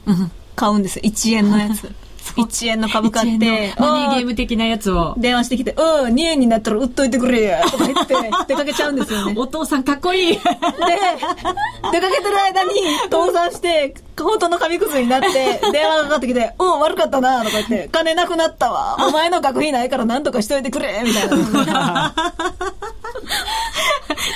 [0.55, 1.03] 買うんですよ。
[1.07, 1.93] 1円のやつ。
[2.33, 5.14] 1円の株買って、マニーゲーム的なやつを。
[5.18, 8.14] 電話してきて、うん、2円になったら売っといてくれや、とか言って、
[8.49, 9.35] 出かけちゃうんですよね。
[9.37, 10.33] お父さんかっこいい。
[10.33, 12.70] で、出かけてる間に
[13.11, 18.97] 倒産して、本当の紙くずになって、 電話がかかってきて、うん、悪かったな、とか言って、金なくなったわ。
[19.01, 21.29] お前の学費ないから何とかしといてくれ、みたい
[21.67, 22.15] な。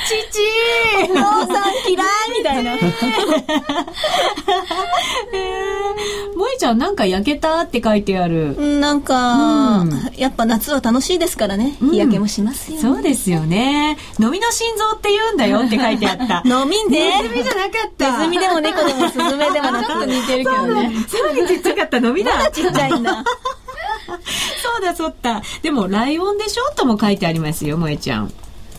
[0.08, 0.40] 父
[1.04, 2.06] お父さん嫌い
[2.38, 2.76] みたいな。
[6.32, 8.56] 萌ちゃんなんか焼けたって書いてある。
[8.80, 11.76] なんか、うん、やっぱ夏は楽しいですからね。
[11.80, 13.96] 日焼けもしますよ、ねうん、そうですよね。
[14.18, 16.42] 飲みの心臓って言うんだよって書いてあった。
[16.48, 17.22] 飲みね。
[17.22, 18.18] ネズミじゃなかった。
[18.18, 20.92] ネズミでも猫でもスズメでもなく似てるけどね。
[21.08, 22.36] さらにちっちゃかった飲みだ。
[22.36, 23.24] まだちっちゃいんだ。
[24.62, 25.42] そうだそうだ。
[25.62, 28.32] でも、ライオンでしょとも書いてありますよ、萌ちゃん。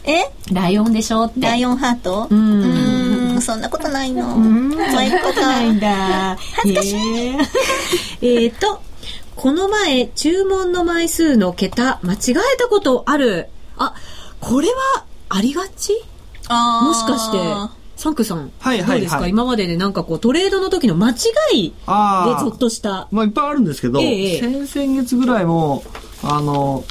[0.05, 0.31] え？
[0.51, 1.41] ライオンでしょって。
[1.41, 2.27] ライオンハート？
[2.29, 2.63] うん。
[2.63, 4.35] うんそんなことないの。
[4.35, 4.71] うん。
[4.71, 6.37] そんなことないんだ。
[6.55, 7.37] 恥ずかしい。
[8.45, 8.81] えっと、
[9.35, 13.47] この前、注文の枚数の桁、間違えたことある。
[13.77, 13.93] あ、
[14.41, 16.03] これは、ありがち？
[16.49, 17.37] あもしかして、
[17.99, 21.15] サンクさん、はいはい、どうですか、今まででなんかこうトレードの時の間違
[21.53, 23.09] いでゾッとした。
[23.11, 25.83] まあいっぱいあるんですけど、ええ、先々月ぐらいも、
[26.23, 26.85] あの、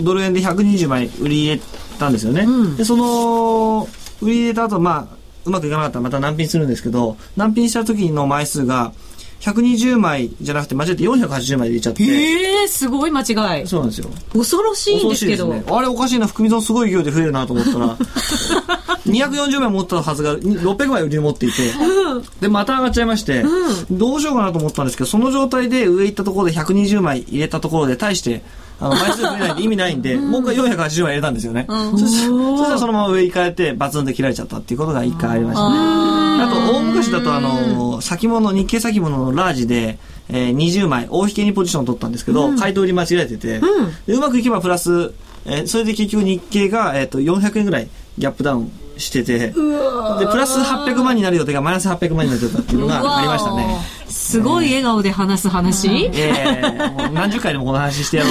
[0.00, 1.62] ドル円で120枚売り入れ
[1.98, 2.40] たんですよね。
[2.48, 3.86] うん、で、その、
[4.22, 8.94] 売り入れた後、まあ、うまくいかなかったらまた難品するんですけど、難品した時の枚数が、
[9.40, 12.02] 120枚じゃなくて間違えて480枚入れちゃって。
[12.02, 13.66] ええー、すごい間違い。
[13.66, 14.10] そうなんですよ。
[14.32, 15.48] 恐ろしいんですけど。
[15.48, 17.96] ね、あれおかしいな、含み損すごい勢いで増えるなと思ったら、
[19.06, 28.42] 240枚持ったはずが600枚売り持っていて、うん、で、また上がっちゃいまして、うん、どうしようかなと思ったんですけど、その状態で上行ったところで120枚入れたところで、対して、
[28.80, 31.66] あの、枚数増えないんで意味ないんで、もう一回480枚入れたんですよね。
[31.68, 36.27] そしたらそのまま上行かれて、バツンと切られちゃったっていうことが一回ありましたね。
[36.40, 43.60] あと、大昔だと、あの、先物、日経先物のラージで、えー、20枚、大引けにポジションを取ったんですけど、買い取り間違えてて、
[44.06, 45.12] うまくいけばプラス、
[45.44, 53.78] えー、それで結局日経が、えっ、ー、と、400円ぐらいギャップダウンしてて、で、プラス800万になる予定がマイナス800万になってたっていうのがありましたね。
[54.08, 58.30] すごい笑顔で話す話、ええー、何十回でもこの話してやろ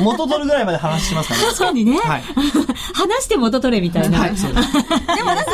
[0.00, 1.46] う 元取るぐらいまで話しますからね。
[1.46, 1.98] 確かにね。
[1.98, 2.22] はい、
[2.94, 4.18] 話して元取れみたいな。
[4.18, 4.72] はい、そうです。
[5.16, 5.52] でもなんか、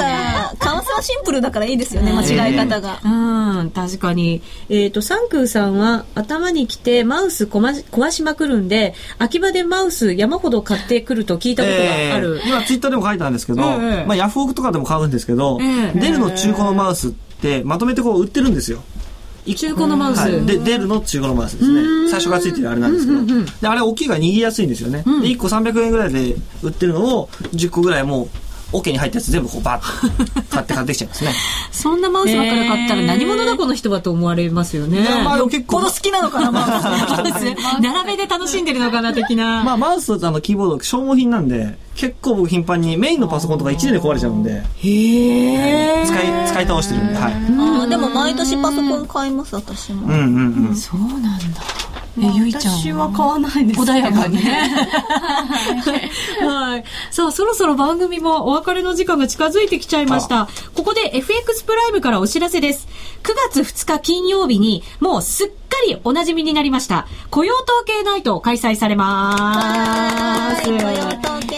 [0.59, 3.01] 為替はシンプルだからいいですよね、間違い方が。
[3.03, 4.43] えー、うん、確かに。
[4.69, 12.41] えっ、ー、と、サンクーさんは頭に来てマウス壊しまくるんで、秋葉でマウス山ほど買ってくると聞いたことがある。
[12.45, 15.59] えー、今ツイッターでも書いたんですけど、えー、まあヤフオクとかでも買うんですけど、
[15.95, 18.83] デルの中古のマウスってまとめてこう売ってるんですよ。
[19.53, 22.11] 中古のマウス、はい、でデルの中古のマウスですね。
[22.11, 28.29] 最初からついてるあれなんですけど、うんうんうん、であれ大きいから握りやすいんですよね、うん、で1個300円ぐらいで売ってるのを10個ぐらいもう
[28.75, 31.33] 桶に入ったやつ全部こうバッと買って買ってきちゃいますね。
[31.71, 35.03] そんなマウスばっかり買ったら何者だこの人はと思われますよね。
[35.03, 35.79] いやまあ結構。
[35.79, 36.81] この好きなのかな、マウ
[37.33, 37.45] ス。
[37.81, 39.63] 並べで楽しんでるのかな、的な。
[39.63, 44.51] まあマウスとあのキーボード消耗品なんで、結構僕頻繁にメインのパソコンとか1年で壊れちゃうんで。
[44.53, 46.07] へえ。
[46.07, 47.33] 使い、使い倒してるんで、はい。
[47.33, 50.07] ああ、でも毎年パソコン買います、私も。
[50.07, 50.77] うんうんうん。
[50.77, 51.63] そうなんだ。
[52.17, 52.75] え、ゆいちゃん。
[52.79, 54.71] 私は買わないです穏やかにね。
[56.41, 56.85] はい。
[57.11, 60.49] さあ、そろそろ番組もお別れの時間が近づいてきちゃいました。
[60.75, 62.87] ここで FX プライムからお知らせです。
[63.25, 65.55] 9月2日金曜日に、もうすっか
[65.87, 70.69] りおなじみになりました、雇用統計ナイトを開催されます。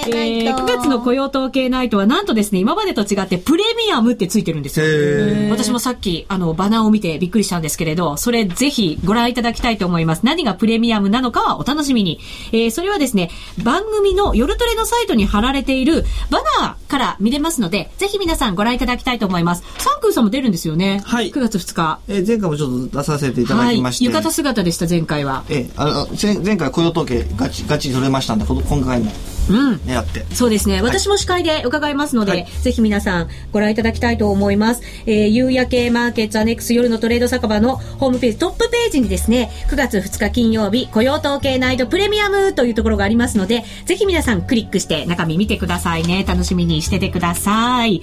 [0.09, 5.51] えー、9月の雇用統計ナイトはなんとですね、今までと違ってプレミアムってついてるんですよ。
[5.51, 10.25] 私もさっき、あの、バナーを見てびっくりしたんですけれど、それぜひご覧いただきたいと思います。
[10.25, 12.21] 何がプレミアムなのかはお楽しみに。
[12.53, 13.31] えー、それはですね、
[13.65, 19.65] 番組の夜トレのサイトに貼られているバナーから見れますので、ぜひ皆さんご覧いただきたいと思います。
[19.79, 21.03] サンクーさんも出るんですよね。
[21.05, 21.33] はい。
[21.33, 21.99] 9月2日。
[22.09, 24.05] えー、前回もちょっと出させていただきまして。
[24.07, 25.45] はい、浴衣姿でした、前回は。
[25.49, 29.13] えー、あの、前回雇用統計ガチ、ガチ取れましたんで、今回も。
[29.49, 30.83] 狙って、うん、そうですね。
[30.83, 46.25] 私も司会で伺いますので、はい、ぜひ皆さんご覧いただきたいと思います、えー、夕焼けマーケットアネックス夜のトレード酒場のホームページトップページにですね9月2日金曜日雇用統計ナイトプレミアムというところがありますのでぜひ皆さんクリックして中身見てくださいね。
[46.27, 48.03] 楽しみにしててください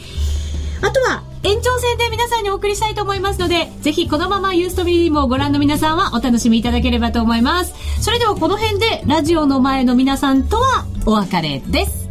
[0.84, 7.74] あとは延長戦で皆さんにお送りしたいと思いますので、ぜひこのままユーストビームをご覧の皆さんはお楽しみいただければと思います。
[8.02, 12.10] それではこの辺でラジオの前の皆さんとはお別れです。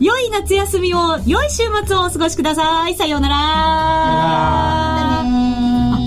[0.00, 2.94] 良い夏休みを、良い週末をお過ごしください。
[2.94, 3.36] さようなら。
[5.20, 5.24] あ、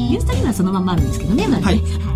[0.09, 1.81] ユーストビームはそのままあるんですけどね、まだね。
[1.81, 2.10] はい